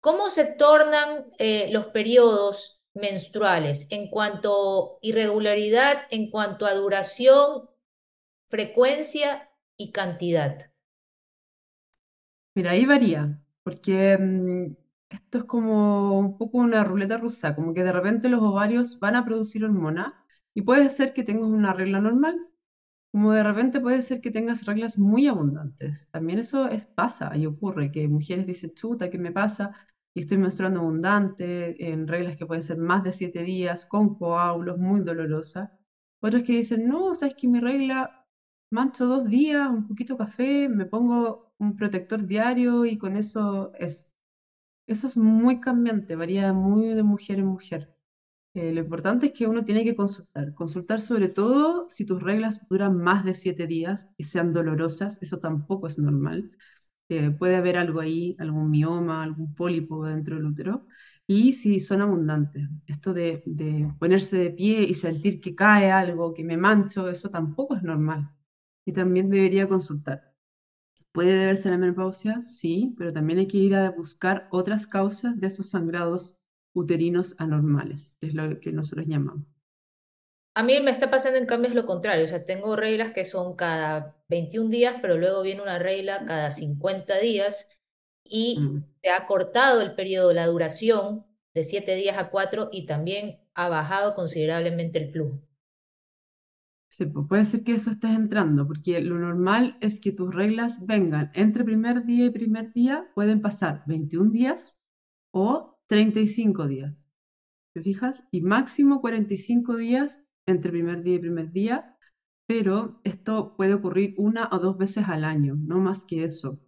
¿Cómo 0.00 0.30
se 0.30 0.44
tornan 0.44 1.26
eh, 1.38 1.68
los 1.72 1.86
periodos 1.86 2.80
menstruales 2.94 3.86
en 3.90 4.08
cuanto 4.10 4.96
a 4.96 4.98
irregularidad, 5.02 6.02
en 6.10 6.30
cuanto 6.30 6.66
a 6.66 6.74
duración, 6.74 7.68
frecuencia 8.48 9.50
y 9.76 9.92
cantidad? 9.92 10.70
Mira, 12.54 12.70
ahí 12.72 12.86
varía, 12.86 13.38
porque 13.62 14.16
mm, 14.18 14.74
esto 15.10 15.38
es 15.38 15.44
como 15.44 16.18
un 16.18 16.38
poco 16.38 16.58
una 16.58 16.84
ruleta 16.84 17.18
rusa, 17.18 17.54
como 17.54 17.74
que 17.74 17.84
de 17.84 17.92
repente 17.92 18.28
los 18.28 18.42
ovarios 18.42 18.98
van 18.98 19.16
a 19.16 19.24
producir 19.24 19.64
hormonas 19.64 20.14
y 20.56 20.62
puede 20.62 20.90
ser 20.90 21.12
que 21.14 21.22
tengas 21.24 21.48
una 21.50 21.74
regla 21.74 22.00
normal, 22.00 22.40
como 23.12 23.32
de 23.32 23.42
repente 23.44 23.80
puede 23.80 24.02
ser 24.02 24.20
que 24.22 24.30
tengas 24.32 24.64
reglas 24.66 24.98
muy 24.98 25.26
abundantes. 25.28 26.08
También 26.10 26.40
eso 26.40 26.68
es, 26.68 26.86
pasa 26.86 27.36
y 27.36 27.46
ocurre, 27.46 27.92
que 27.92 28.08
mujeres 28.08 28.46
dicen, 28.46 28.72
chuta, 28.74 29.10
¿qué 29.10 29.18
me 29.18 29.32
pasa? 29.32 29.72
Y 30.14 30.20
estoy 30.20 30.38
menstruando 30.38 30.80
abundante, 30.80 31.90
en 31.92 32.08
reglas 32.08 32.36
que 32.38 32.46
pueden 32.46 32.62
ser 32.62 32.78
más 32.78 33.04
de 33.04 33.12
siete 33.12 33.42
días, 33.44 33.86
con 33.86 34.16
coágulos, 34.16 34.78
muy 34.78 35.02
dolorosas. 35.02 35.70
Otros 36.22 36.42
que 36.44 36.54
dicen, 36.54 36.88
no, 36.88 37.14
sabes 37.14 37.34
que 37.36 37.48
mi 37.48 37.60
regla 37.60 38.26
mancho 38.70 39.06
dos 39.06 39.28
días, 39.28 39.68
un 39.70 39.86
poquito 39.88 40.16
café, 40.16 40.68
me 40.68 40.86
pongo 40.86 41.52
un 41.58 41.76
protector 41.76 42.26
diario 42.26 42.86
y 42.86 42.98
con 42.98 43.16
eso 43.16 43.72
es. 43.74 44.12
Eso 44.88 45.08
es 45.08 45.16
muy 45.18 45.60
cambiante, 45.60 46.16
varía 46.16 46.52
muy 46.54 46.88
de 46.88 47.02
mujer 47.04 47.40
en 47.40 47.46
mujer. 47.46 47.95
Eh, 48.56 48.72
lo 48.72 48.80
importante 48.80 49.26
es 49.26 49.32
que 49.32 49.46
uno 49.46 49.64
tiene 49.66 49.84
que 49.84 49.94
consultar. 49.94 50.54
Consultar 50.54 51.00
sobre 51.02 51.28
todo 51.28 51.88
si 51.90 52.06
tus 52.06 52.22
reglas 52.22 52.66
duran 52.70 52.96
más 52.96 53.22
de 53.24 53.34
siete 53.34 53.66
días, 53.66 54.14
que 54.16 54.24
sean 54.24 54.54
dolorosas, 54.54 55.18
eso 55.22 55.38
tampoco 55.38 55.88
es 55.88 55.98
normal. 55.98 56.50
Eh, 57.10 57.30
puede 57.32 57.56
haber 57.56 57.76
algo 57.76 58.00
ahí, 58.00 58.34
algún 58.38 58.70
mioma, 58.70 59.22
algún 59.22 59.54
pólipo 59.54 60.06
dentro 60.06 60.36
del 60.36 60.46
útero. 60.46 60.86
Y 61.26 61.52
si 61.52 61.80
son 61.80 62.00
abundantes, 62.00 62.66
esto 62.86 63.12
de, 63.12 63.44
ponerse 63.98 64.38
de 64.38 64.50
pie 64.50 64.82
y 64.84 64.94
sentir 64.94 65.40
que 65.40 65.54
cae 65.54 65.92
algo, 65.92 66.32
que 66.32 66.44
me 66.44 66.56
mancho, 66.56 67.10
eso 67.10 67.30
tampoco 67.30 67.76
es 67.76 67.82
normal. 67.82 68.30
Y 68.86 68.92
también 68.92 69.28
debería 69.30 69.68
consultar. 69.68 70.32
¿Puede 71.12 71.34
deberse 71.34 71.70
la 71.70 71.78
menopausia? 71.78 72.42
Sí, 72.42 72.94
pero 72.98 73.12
también 73.12 73.40
hay 73.40 73.48
que 73.48 73.58
ir 73.58 73.74
a 73.74 73.90
buscar 73.90 74.48
otras 74.50 74.86
causas 74.86 75.38
de 75.40 75.48
esos 75.48 75.70
sangrados 75.70 76.38
uterinos 76.76 77.34
anormales, 77.38 78.14
que 78.20 78.28
es 78.28 78.34
lo 78.34 78.60
que 78.60 78.70
nosotros 78.70 79.06
llamamos. 79.08 79.44
A 80.54 80.62
mí 80.62 80.78
me 80.80 80.90
está 80.90 81.10
pasando 81.10 81.38
en 81.38 81.46
cambio 81.46 81.68
es 81.68 81.74
lo 81.74 81.86
contrario, 81.86 82.24
o 82.24 82.28
sea, 82.28 82.46
tengo 82.46 82.76
reglas 82.76 83.12
que 83.12 83.24
son 83.24 83.56
cada 83.56 84.16
21 84.28 84.70
días, 84.70 84.96
pero 85.02 85.18
luego 85.18 85.42
viene 85.42 85.62
una 85.62 85.78
regla 85.78 86.24
cada 86.26 86.50
50 86.50 87.18
días 87.18 87.68
y 88.24 88.58
mm. 88.58 88.84
se 89.02 89.10
ha 89.10 89.26
cortado 89.26 89.82
el 89.82 89.94
periodo, 89.94 90.32
la 90.32 90.46
duración 90.46 91.26
de 91.54 91.62
7 91.62 91.94
días 91.96 92.16
a 92.18 92.30
4 92.30 92.70
y 92.72 92.86
también 92.86 93.38
ha 93.54 93.68
bajado 93.68 94.14
considerablemente 94.14 94.98
el 94.98 95.12
flujo. 95.12 95.40
Sí, 96.88 97.04
pues 97.04 97.26
puede 97.28 97.44
ser 97.44 97.62
que 97.62 97.74
eso 97.74 97.90
estés 97.90 98.12
entrando, 98.12 98.66
porque 98.66 99.00
lo 99.02 99.18
normal 99.18 99.76
es 99.80 100.00
que 100.00 100.12
tus 100.12 100.34
reglas 100.34 100.86
vengan 100.86 101.30
entre 101.34 101.64
primer 101.64 102.06
día 102.06 102.26
y 102.26 102.30
primer 102.30 102.72
día, 102.72 103.10
pueden 103.14 103.42
pasar 103.42 103.82
21 103.86 104.30
días 104.30 104.78
o 105.32 105.75
35 105.86 106.66
días. 106.66 107.06
¿Te 107.74 107.82
fijas? 107.82 108.24
Y 108.30 108.40
máximo 108.40 109.00
45 109.00 109.76
días 109.76 110.22
entre 110.46 110.70
primer 110.70 111.02
día 111.02 111.16
y 111.16 111.18
primer 111.18 111.52
día, 111.52 111.96
pero 112.46 113.00
esto 113.04 113.54
puede 113.56 113.74
ocurrir 113.74 114.14
una 114.16 114.48
o 114.52 114.58
dos 114.58 114.78
veces 114.78 115.08
al 115.08 115.24
año, 115.24 115.56
no 115.58 115.80
más 115.80 116.04
que 116.04 116.24
eso. 116.24 116.60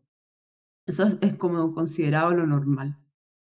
Eso 0.86 1.06
es, 1.20 1.36
como 1.36 1.74
considerado 1.74 2.34
lo 2.34 2.46
normal. 2.46 2.98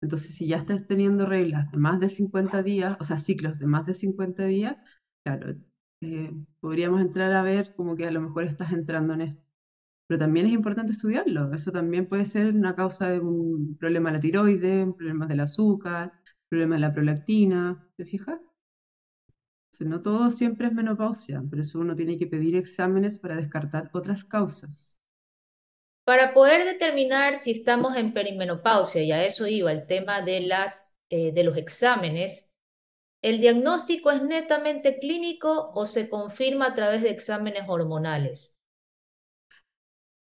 Entonces, 0.03 0.37
si 0.37 0.49
ya 0.49 0.57
estás 0.59 0.87
teniendo 0.87 1.27
reglas 1.27 1.71
de 1.73 1.79
más 1.79 2.01
de 2.01 2.11
50 2.11 2.63
días, 2.63 2.97
o 3.01 3.05
sea, 3.05 3.19
ciclos 3.19 3.59
de 3.59 3.67
más 3.67 3.87
de 3.87 3.95
50 3.95 4.45
días, 4.47 4.77
claro, 5.25 5.57
eh, 6.03 6.33
podríamos 6.61 7.01
entrar 7.01 7.33
a 7.33 7.43
ver 7.43 7.75
como 7.77 7.97
que 7.97 8.07
a 8.07 8.11
lo 8.13 8.21
mejor 8.23 8.45
estás 8.45 8.73
entrando 8.73 9.15
en 9.15 9.23
esto 9.23 9.44
pero 10.15 10.27
también 10.27 10.47
es 10.47 10.53
importante 10.53 10.93
estudiarlo. 10.93 11.53
Eso 11.53 11.73
también 11.73 12.07
puede 12.09 12.25
ser 12.25 12.55
una 12.55 12.77
causa 12.77 13.09
de 13.09 13.19
un 13.19 13.77
problema 13.79 14.11
de 14.11 14.17
la 14.17 14.21
tiroides, 14.21 14.87
problemas 14.95 15.29
del 15.29 15.41
azúcar, 15.41 16.13
problema 16.49 16.77
de 16.77 16.83
la 16.83 16.93
prolactina, 16.93 17.85
¿te 17.97 18.05
fijas? 18.05 18.39
no 19.81 20.01
todo 20.01 20.31
siempre 20.31 20.69
es 20.69 20.73
menopausia, 20.73 21.43
pero 21.51 21.63
eso 21.63 21.81
uno 21.81 21.97
tiene 21.97 22.17
que 22.17 22.29
pedir 22.29 22.55
exámenes 22.55 23.19
para 23.19 23.35
descartar 23.35 23.91
otras 23.93 24.25
causas. 24.25 24.97
Para 26.05 26.33
poder 26.33 26.65
determinar 26.65 27.41
si 27.41 27.51
estamos 27.51 27.97
en 27.97 28.15
perimenopausia, 28.15 29.03
y 29.03 29.11
a 29.11 29.25
eso 29.25 29.49
iba 29.49 29.73
el 29.73 29.89
tema 29.89 30.23
de, 30.23 30.43
las, 30.43 30.97
eh, 31.11 31.33
de 31.33 31.43
los 31.43 31.57
exámenes, 31.57 32.53
¿el 33.21 33.41
diagnóstico 33.41 34.13
es 34.13 34.23
netamente 34.23 35.01
clínico 35.01 35.73
o 35.75 35.87
se 35.87 36.09
confirma 36.09 36.67
a 36.67 36.75
través 36.77 37.03
de 37.03 37.11
exámenes 37.11 37.65
hormonales? 37.67 38.54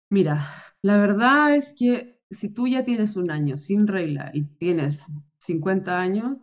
Mira, 0.09 0.47
la 0.81 0.97
verdad 0.97 1.55
es 1.55 1.73
que 1.73 2.19
si 2.31 2.49
tú 2.49 2.67
ya 2.67 2.83
tienes 2.85 3.15
un 3.15 3.29
año 3.31 3.57
sin 3.57 3.87
regla 3.87 4.31
y 4.33 4.43
tienes 4.45 5.05
50 5.37 5.99
años, 5.99 6.37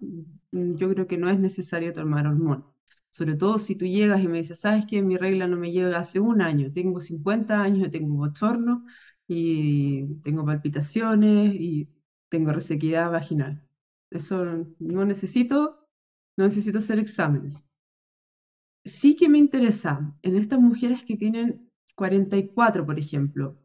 mm, 0.52 0.76
yo 0.76 0.88
creo 0.90 1.06
que 1.06 1.16
no 1.18 1.30
es 1.30 1.38
necesario 1.38 1.92
tomar 1.92 2.26
hormona. 2.26 2.64
Sobre 3.10 3.36
todo 3.36 3.58
si 3.58 3.76
tú 3.76 3.86
llegas 3.86 4.20
y 4.22 4.28
me 4.28 4.38
dices, 4.38 4.60
sabes 4.60 4.84
que 4.86 5.02
mi 5.02 5.16
regla 5.16 5.46
no 5.46 5.56
me 5.56 5.72
llega 5.72 5.98
hace 5.98 6.20
un 6.20 6.42
año, 6.42 6.72
tengo 6.72 7.00
50 7.00 7.62
años, 7.62 7.88
y 7.88 7.90
tengo 7.90 8.14
bochorno 8.16 8.84
y 9.28 10.04
tengo 10.22 10.44
palpitaciones 10.44 11.54
y 11.54 11.88
tengo 12.28 12.52
resequedad 12.52 13.10
vaginal. 13.10 13.62
Eso 14.10 14.44
no 14.78 15.04
necesito, 15.06 15.88
no 16.36 16.44
necesito 16.44 16.78
hacer 16.78 16.98
exámenes. 16.98 17.66
Sí 18.84 19.16
que 19.16 19.28
me 19.28 19.38
interesa 19.38 20.14
en 20.22 20.36
estas 20.36 20.58
mujeres 20.60 21.02
que 21.04 21.16
tienen 21.16 21.63
44, 21.94 22.86
por 22.86 22.98
ejemplo, 22.98 23.58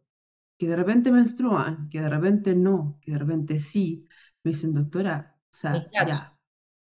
que 0.57 0.67
de 0.67 0.75
repente 0.75 1.11
menstruan, 1.11 1.89
que 1.89 2.01
de 2.01 2.09
repente 2.09 2.55
no, 2.55 2.99
que 3.01 3.13
de 3.13 3.17
repente 3.17 3.59
sí, 3.59 4.07
me 4.43 4.51
dicen, 4.51 4.73
doctora, 4.73 5.37
o 5.45 5.47
sea, 5.49 5.89
ya, 5.91 6.37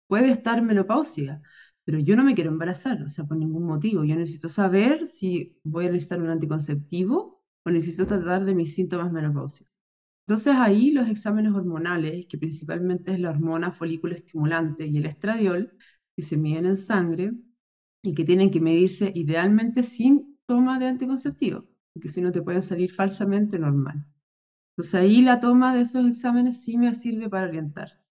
puede 0.07 0.31
estar 0.31 0.61
menopausia, 0.61 1.41
pero 1.83 1.99
yo 1.99 2.15
no 2.15 2.23
me 2.23 2.35
quiero 2.35 2.51
embarazar, 2.51 3.01
o 3.03 3.09
sea, 3.09 3.25
por 3.25 3.37
ningún 3.37 3.65
motivo. 3.65 4.03
Yo 4.03 4.15
necesito 4.15 4.49
saber 4.49 5.07
si 5.07 5.57
voy 5.63 5.87
a 5.87 5.91
necesitar 5.91 6.21
un 6.21 6.29
anticonceptivo 6.29 7.43
o 7.63 7.69
necesito 7.69 8.05
tratar 8.05 8.45
de 8.45 8.55
mis 8.55 8.75
síntomas 8.75 9.11
menopáusicos. 9.11 9.71
Entonces 10.27 10.55
ahí 10.55 10.91
los 10.91 11.09
exámenes 11.09 11.53
hormonales, 11.53 12.27
que 12.27 12.37
principalmente 12.37 13.13
es 13.13 13.19
la 13.19 13.29
hormona 13.29 13.71
folículo 13.71 14.15
estimulante 14.15 14.85
y 14.85 14.97
el 14.97 15.05
estradiol, 15.05 15.73
que 16.15 16.21
se 16.23 16.37
miden 16.37 16.65
en 16.65 16.77
sangre 16.77 17.33
y 18.01 18.13
que 18.13 18.23
tienen 18.23 18.51
que 18.51 18.61
medirse 18.61 19.11
idealmente 19.13 19.83
sin 19.83 20.32
toma 20.45 20.79
de 20.79 20.87
anticonceptivo, 20.87 21.65
porque 21.93 22.09
si 22.09 22.21
no 22.21 22.31
te 22.31 22.41
pueden 22.41 22.61
salir 22.61 22.91
falsamente 22.91 23.59
normal. 23.59 24.05
Entonces 24.71 24.95
ahí 24.95 25.21
la 25.21 25.39
toma 25.39 25.73
de 25.75 25.81
esos 25.81 26.07
exámenes 26.07 26.63
sí 26.63 26.77
me 26.77 26.93
sirve 26.95 27.29
para 27.29 27.47
orientar. 27.47 28.01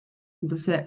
Entonces, 0.40 0.86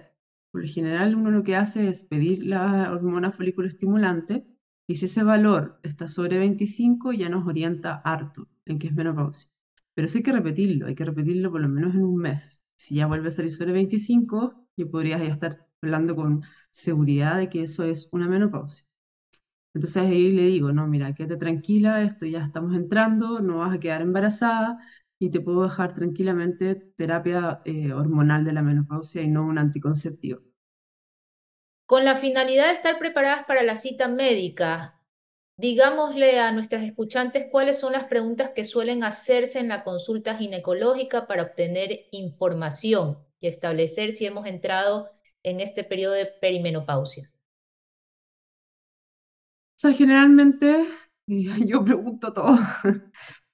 por 0.50 0.62
lo 0.62 0.68
general 0.68 1.14
uno 1.16 1.30
lo 1.30 1.42
que 1.42 1.56
hace 1.56 1.88
es 1.88 2.04
pedir 2.04 2.46
la 2.46 2.92
hormona 2.92 3.32
folículo 3.32 3.68
estimulante 3.68 4.46
y 4.86 4.96
si 4.96 5.06
ese 5.06 5.22
valor 5.22 5.78
está 5.82 6.08
sobre 6.08 6.38
25 6.38 7.12
ya 7.12 7.28
nos 7.28 7.46
orienta 7.46 7.96
harto 8.04 8.48
en 8.64 8.78
que 8.78 8.88
es 8.88 8.94
menopausia. 8.94 9.50
Pero 9.94 10.06
eso 10.06 10.18
hay 10.18 10.24
que 10.24 10.32
repetirlo, 10.32 10.86
hay 10.86 10.94
que 10.94 11.04
repetirlo 11.04 11.50
por 11.50 11.60
lo 11.60 11.68
menos 11.68 11.94
en 11.94 12.02
un 12.04 12.16
mes. 12.16 12.62
Si 12.76 12.94
ya 12.94 13.06
vuelve 13.06 13.28
a 13.28 13.30
salir 13.30 13.52
sobre 13.52 13.72
25, 13.72 14.66
ya 14.76 14.86
podrías 14.86 15.20
ya 15.20 15.28
estar 15.28 15.66
hablando 15.82 16.16
con 16.16 16.42
seguridad 16.70 17.38
de 17.38 17.48
que 17.50 17.62
eso 17.62 17.84
es 17.84 18.08
una 18.12 18.28
menopausia. 18.28 18.86
Entonces 19.76 20.04
ahí 20.04 20.32
le 20.32 20.44
digo, 20.44 20.72
no, 20.72 20.86
mira, 20.86 21.14
quédate 21.14 21.36
tranquila, 21.36 22.02
esto 22.02 22.24
ya 22.24 22.38
estamos 22.38 22.74
entrando, 22.74 23.40
no 23.40 23.58
vas 23.58 23.74
a 23.74 23.78
quedar 23.78 24.00
embarazada 24.00 24.78
y 25.18 25.28
te 25.28 25.38
puedo 25.42 25.64
dejar 25.64 25.94
tranquilamente 25.94 26.76
terapia 26.96 27.60
eh, 27.66 27.92
hormonal 27.92 28.42
de 28.46 28.54
la 28.54 28.62
menopausia 28.62 29.20
y 29.20 29.28
no 29.28 29.44
un 29.44 29.58
anticonceptivo. 29.58 30.40
Con 31.84 32.06
la 32.06 32.16
finalidad 32.16 32.68
de 32.68 32.72
estar 32.72 32.98
preparadas 32.98 33.44
para 33.44 33.62
la 33.62 33.76
cita 33.76 34.08
médica, 34.08 34.98
digámosle 35.58 36.40
a 36.40 36.52
nuestras 36.52 36.82
escuchantes 36.82 37.48
cuáles 37.50 37.78
son 37.78 37.92
las 37.92 38.04
preguntas 38.04 38.52
que 38.54 38.64
suelen 38.64 39.04
hacerse 39.04 39.58
en 39.58 39.68
la 39.68 39.84
consulta 39.84 40.38
ginecológica 40.38 41.26
para 41.26 41.42
obtener 41.42 42.06
información 42.12 43.18
y 43.40 43.48
establecer 43.48 44.12
si 44.12 44.24
hemos 44.24 44.46
entrado 44.46 45.10
en 45.42 45.60
este 45.60 45.84
periodo 45.84 46.14
de 46.14 46.24
perimenopausia. 46.40 47.30
O 49.76 49.78
sea, 49.78 49.92
generalmente 49.92 50.86
yo 51.26 51.84
pregunto 51.84 52.32
todo. 52.32 52.58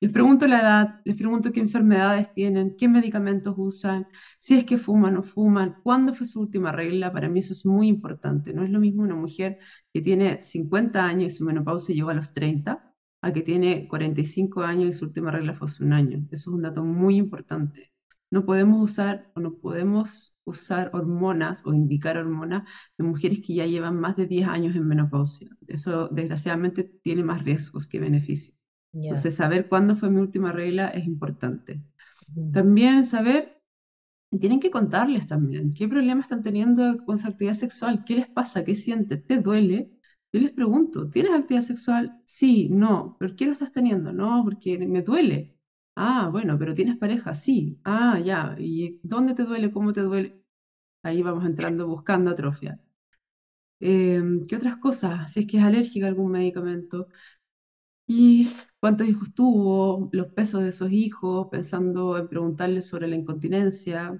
Les 0.01 0.11
pregunto 0.11 0.47
la 0.49 0.61
edad, 0.61 1.01
les 1.05 1.17
pregunto 1.17 1.53
qué 1.53 1.61
enfermedades 1.61 2.33
tienen, 2.35 2.77
qué 2.77 2.89
medicamentos 2.89 3.55
usan, 3.57 4.09
si 4.41 4.57
es 4.57 4.65
que 4.65 4.77
fuman 4.79 5.17
o 5.17 5.23
fuman, 5.23 5.77
cuándo 5.85 6.13
fue 6.15 6.27
su 6.27 6.41
última 6.41 6.73
regla. 6.73 7.13
Para 7.13 7.29
mí 7.29 7.39
eso 7.41 7.53
es 7.53 7.65
muy 7.67 7.87
importante. 7.89 8.53
No 8.53 8.65
es 8.65 8.71
lo 8.71 8.81
mismo 8.81 9.03
una 9.03 9.15
mujer 9.15 9.59
que 9.93 10.01
tiene 10.03 10.41
50 10.43 11.05
años 11.07 11.33
y 11.35 11.37
su 11.37 11.45
menopausia 11.45 11.95
llegó 11.95 12.11
a 12.11 12.15
los 12.15 12.35
30, 12.35 12.93
a 13.23 13.33
que 13.33 13.43
tiene 13.43 13.87
45 13.89 14.63
años 14.63 14.91
y 14.91 14.93
su 14.99 15.05
última 15.07 15.31
regla 15.31 15.55
fue 15.55 15.69
hace 15.69 15.85
un 15.85 15.93
año. 15.93 16.19
Eso 16.33 16.51
es 16.51 16.55
un 16.57 16.63
dato 16.63 16.83
muy 16.85 17.17
importante. 17.17 17.92
No 18.33 18.47
podemos 18.47 18.83
usar 18.83 19.31
o 19.37 19.41
no 19.41 19.55
podemos 19.59 20.39
usar 20.45 20.91
hormonas 20.95 21.65
o 21.67 21.75
indicar 21.75 22.17
hormonas 22.17 22.65
en 22.99 23.07
mujeres 23.07 23.41
que 23.47 23.55
ya 23.55 23.67
llevan 23.67 24.01
más 24.01 24.17
de 24.17 24.27
10 24.27 24.49
años 24.49 24.75
en 24.77 24.89
menopausia. 24.89 25.51
Eso 25.69 26.09
desgraciadamente 26.09 26.85
tiene 26.85 27.25
más 27.25 27.45
riesgos 27.45 27.89
que 27.89 28.01
beneficios. 28.01 28.57
Entonces, 28.95 29.37
saber 29.37 29.69
cuándo 29.69 29.97
fue 29.97 30.11
mi 30.11 30.21
última 30.21 30.53
regla 30.53 30.89
es 30.89 31.07
importante. 31.07 31.83
También 32.53 33.05
saber, 33.05 33.61
tienen 34.39 34.61
que 34.61 34.71
contarles 34.71 35.27
también, 35.27 35.75
qué 35.75 35.89
problemas 35.89 36.27
están 36.27 36.43
teniendo 36.43 37.05
con 37.05 37.19
su 37.19 37.29
actividad 37.29 37.55
sexual, 37.55 38.05
qué 38.05 38.17
les 38.17 38.29
pasa, 38.29 38.65
qué 38.65 38.75
sienten, 38.75 39.27
te 39.27 39.39
duele. 39.41 39.93
Yo 40.33 40.41
les 40.41 40.53
pregunto, 40.53 41.11
¿tienes 41.11 41.33
actividad 41.33 41.65
sexual? 41.65 42.21
Sí, 42.25 42.69
no, 42.71 43.17
¿pero 43.21 43.37
qué 43.37 43.47
lo 43.47 43.53
estás 43.53 43.73
teniendo? 43.73 44.13
No, 44.13 44.43
porque 44.45 44.79
me 44.87 45.03
duele. 45.03 45.57
Ah, 45.95 46.29
bueno, 46.31 46.59
pero 46.59 46.75
tienes 46.75 46.97
pareja, 46.97 47.35
sí. 47.35 47.79
Ah, 47.85 48.19
ya. 48.19 48.55
¿Y 48.59 48.99
dónde 49.03 49.35
te 49.35 49.45
duele? 49.45 49.71
¿Cómo 49.71 49.93
te 49.93 50.01
duele? 50.01 50.35
Ahí 51.03 51.23
vamos 51.23 51.45
entrando 51.47 51.87
buscando 51.89 52.31
atrofia. 52.33 52.81
Em, 53.81 54.47
¿qué 54.47 54.57
otras 54.57 54.77
cosas? 54.77 55.33
Si 55.33 55.41
es 55.41 55.47
que 55.47 55.59
es 55.59 55.65
alérgica 55.65 56.07
a 56.07 56.09
algún 56.09 56.31
medicamento. 56.33 57.09
Y 58.07 58.51
cuántos 58.81 59.09
hijos 59.09 59.33
tuvo, 59.35 60.09
los 60.13 60.29
pesos 60.33 60.63
de 60.63 60.69
esos 60.71 60.91
hijos, 60.93 61.49
pensando 61.51 62.19
en 62.19 62.29
preguntarles 62.29 62.87
sobre 62.87 63.07
la 63.09 63.17
incontinencia, 63.17 64.19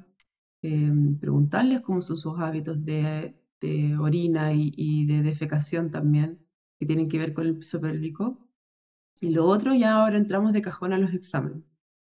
em, 0.63 1.19
preguntarles 1.19 1.83
cómo 1.83 2.03
son 2.03 2.19
sus 2.19 2.39
hábitos 2.41 2.85
de, 2.85 3.37
orina 4.01 4.53
y, 4.55 5.07
de 5.07 5.23
defecación 5.23 5.91
también, 5.91 6.41
que 6.81 6.87
tienen 6.87 7.09
que 7.09 7.19
ver 7.19 7.35
con 7.35 7.47
el 7.47 7.57
piso 7.59 7.81
pélvico. 7.81 8.42
Y 9.23 9.31
lo 9.31 9.47
otro, 9.47 9.75
ya 9.75 9.95
ahora 9.97 10.19
entramos 10.19 10.53
de 10.53 10.63
cajón 10.63 10.93
a 10.93 10.99
los 10.99 11.15
exámenes. 11.15 11.63
O 11.63 11.65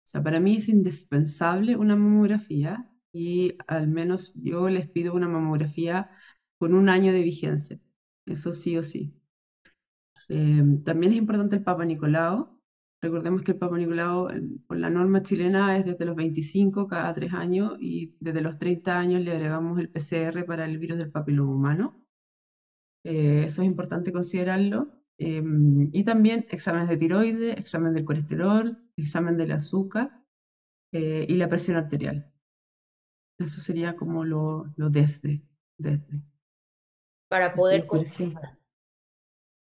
sea, 0.05 0.23
para 0.23 0.41
mí 0.41 0.57
es 0.57 0.69
indispensable 0.69 1.77
una 1.77 1.97
mamografía 1.97 2.89
y 3.13 3.57
al 3.67 3.89
menos 3.89 4.35
yo 4.37 4.69
les 4.71 4.89
pido 4.89 5.15
una 5.15 5.29
mamografía 5.29 6.11
con 6.59 6.73
un 6.75 6.89
año 6.89 7.13
de 7.13 7.23
vigencia. 7.23 7.81
Eso 8.27 8.53
sí 8.55 8.77
o 8.79 8.83
sí. 8.85 9.13
Em, 10.29 10.83
también 10.85 11.13
es 11.13 11.19
importante 11.19 11.57
el 11.57 11.65
Papa 11.65 11.85
Nicolau. 11.85 12.59
Recordemos 13.03 13.43
que 13.43 13.53
el 13.53 13.59
Papa 13.59 13.77
Nicolau, 13.79 14.29
por 14.67 14.77
la 14.79 14.91
norma 14.91 15.23
chilena, 15.23 15.77
es 15.79 15.85
desde 15.85 16.05
los 16.05 16.15
25 16.17 16.87
cada 16.89 17.13
tres 17.15 17.33
años 17.35 17.77
y 17.81 18.15
desde 18.21 18.41
los 18.41 18.59
30 18.59 18.99
años 18.99 19.21
le 19.23 19.33
agregamos 19.33 19.79
el 19.79 19.91
PCR 19.91 20.45
para 20.45 20.65
el 20.67 20.79
virus 20.79 20.99
del 20.99 21.11
papiloma 21.11 21.53
humano. 21.53 22.05
Eh, 23.05 23.45
eso 23.47 23.63
es 23.63 23.69
importante 23.69 24.13
considerarlo. 24.13 25.00
Em, 25.23 25.91
y 25.93 26.03
también 26.03 26.47
exámenes 26.49 26.89
de 26.89 26.97
tiroides, 26.97 27.59
examen 27.59 27.93
del 27.93 28.07
colesterol, 28.07 28.83
examen 28.97 29.37
del 29.37 29.53
azúcar 29.53 30.11
eh, 30.93 31.27
y 31.29 31.35
la 31.35 31.47
presión 31.47 31.77
arterial. 31.77 32.33
Eso 33.39 33.61
sería 33.61 33.97
como 33.97 34.25
lo, 34.25 34.73
lo 34.77 34.89
desde, 34.89 35.43
desde. 35.77 36.23
Para 37.29 37.53
poder 37.53 37.87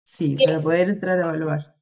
Sí, 0.03 0.35
para 0.35 0.59
poder 0.59 0.89
entrar 0.89 1.17
a 1.17 1.23
evaluar. 1.23 1.75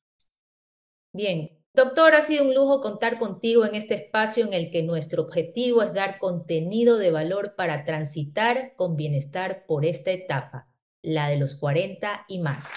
Bien, 1.11 1.51
doctor, 1.73 2.15
ha 2.15 2.21
sido 2.21 2.45
un 2.45 2.55
lujo 2.55 2.79
contar 2.79 3.19
contigo 3.19 3.65
en 3.65 3.75
este 3.75 3.95
espacio 3.95 4.45
en 4.45 4.53
el 4.53 4.71
que 4.71 4.83
nuestro 4.83 5.23
objetivo 5.23 5.81
es 5.81 5.93
dar 5.93 6.17
contenido 6.19 6.97
de 6.97 7.11
valor 7.11 7.55
para 7.57 7.83
transitar 7.83 8.73
con 8.77 8.95
bienestar 8.95 9.65
por 9.67 9.83
esta 9.83 10.11
etapa, 10.11 10.69
la 11.01 11.27
de 11.27 11.35
los 11.35 11.55
40 11.55 12.23
y 12.29 12.39
más. 12.39 12.69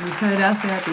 Muchas 0.00 0.36
gracias 0.36 0.72
a 0.72 0.84
ti. 0.84 0.90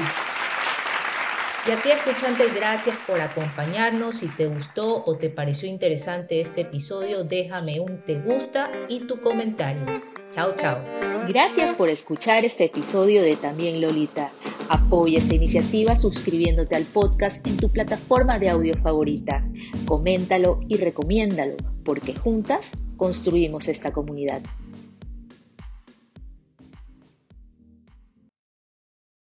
Y 1.66 1.72
a 1.72 1.82
ti, 1.82 1.92
escuchante, 1.92 2.44
gracias 2.54 2.98
por 3.08 3.22
acompañarnos. 3.22 4.18
Si 4.18 4.28
te 4.28 4.48
gustó 4.48 5.04
o 5.06 5.18
te 5.18 5.30
pareció 5.30 5.70
interesante 5.70 6.42
este 6.42 6.62
episodio, 6.62 7.24
déjame 7.24 7.80
un 7.80 8.04
te 8.06 8.20
gusta 8.20 8.70
y 8.90 9.02
tu 9.02 9.22
comentario. 9.22 9.86
Chao, 10.32 10.56
chao. 10.58 10.80
Gracias 11.28 11.74
por 11.74 11.90
escuchar 11.90 12.44
este 12.44 12.66
episodio 12.66 13.24
de 13.24 13.36
También 13.38 13.80
Lolita. 13.80 14.30
Apoya 14.68 15.20
esta 15.20 15.36
iniciativa 15.36 15.96
suscribiéndote 15.96 16.76
al 16.76 16.84
podcast 16.84 17.46
en 17.48 17.58
tu 17.58 17.70
plataforma 17.70 18.40
de 18.40 18.50
audio 18.50 18.76
favorita. 18.76 19.46
Coméntalo 19.86 20.60
y 20.68 20.78
recomiéndalo, 20.78 21.56
porque 21.86 22.14
juntas 22.14 22.72
construimos 22.98 23.68
esta 23.68 23.92
comunidad. 23.92 24.42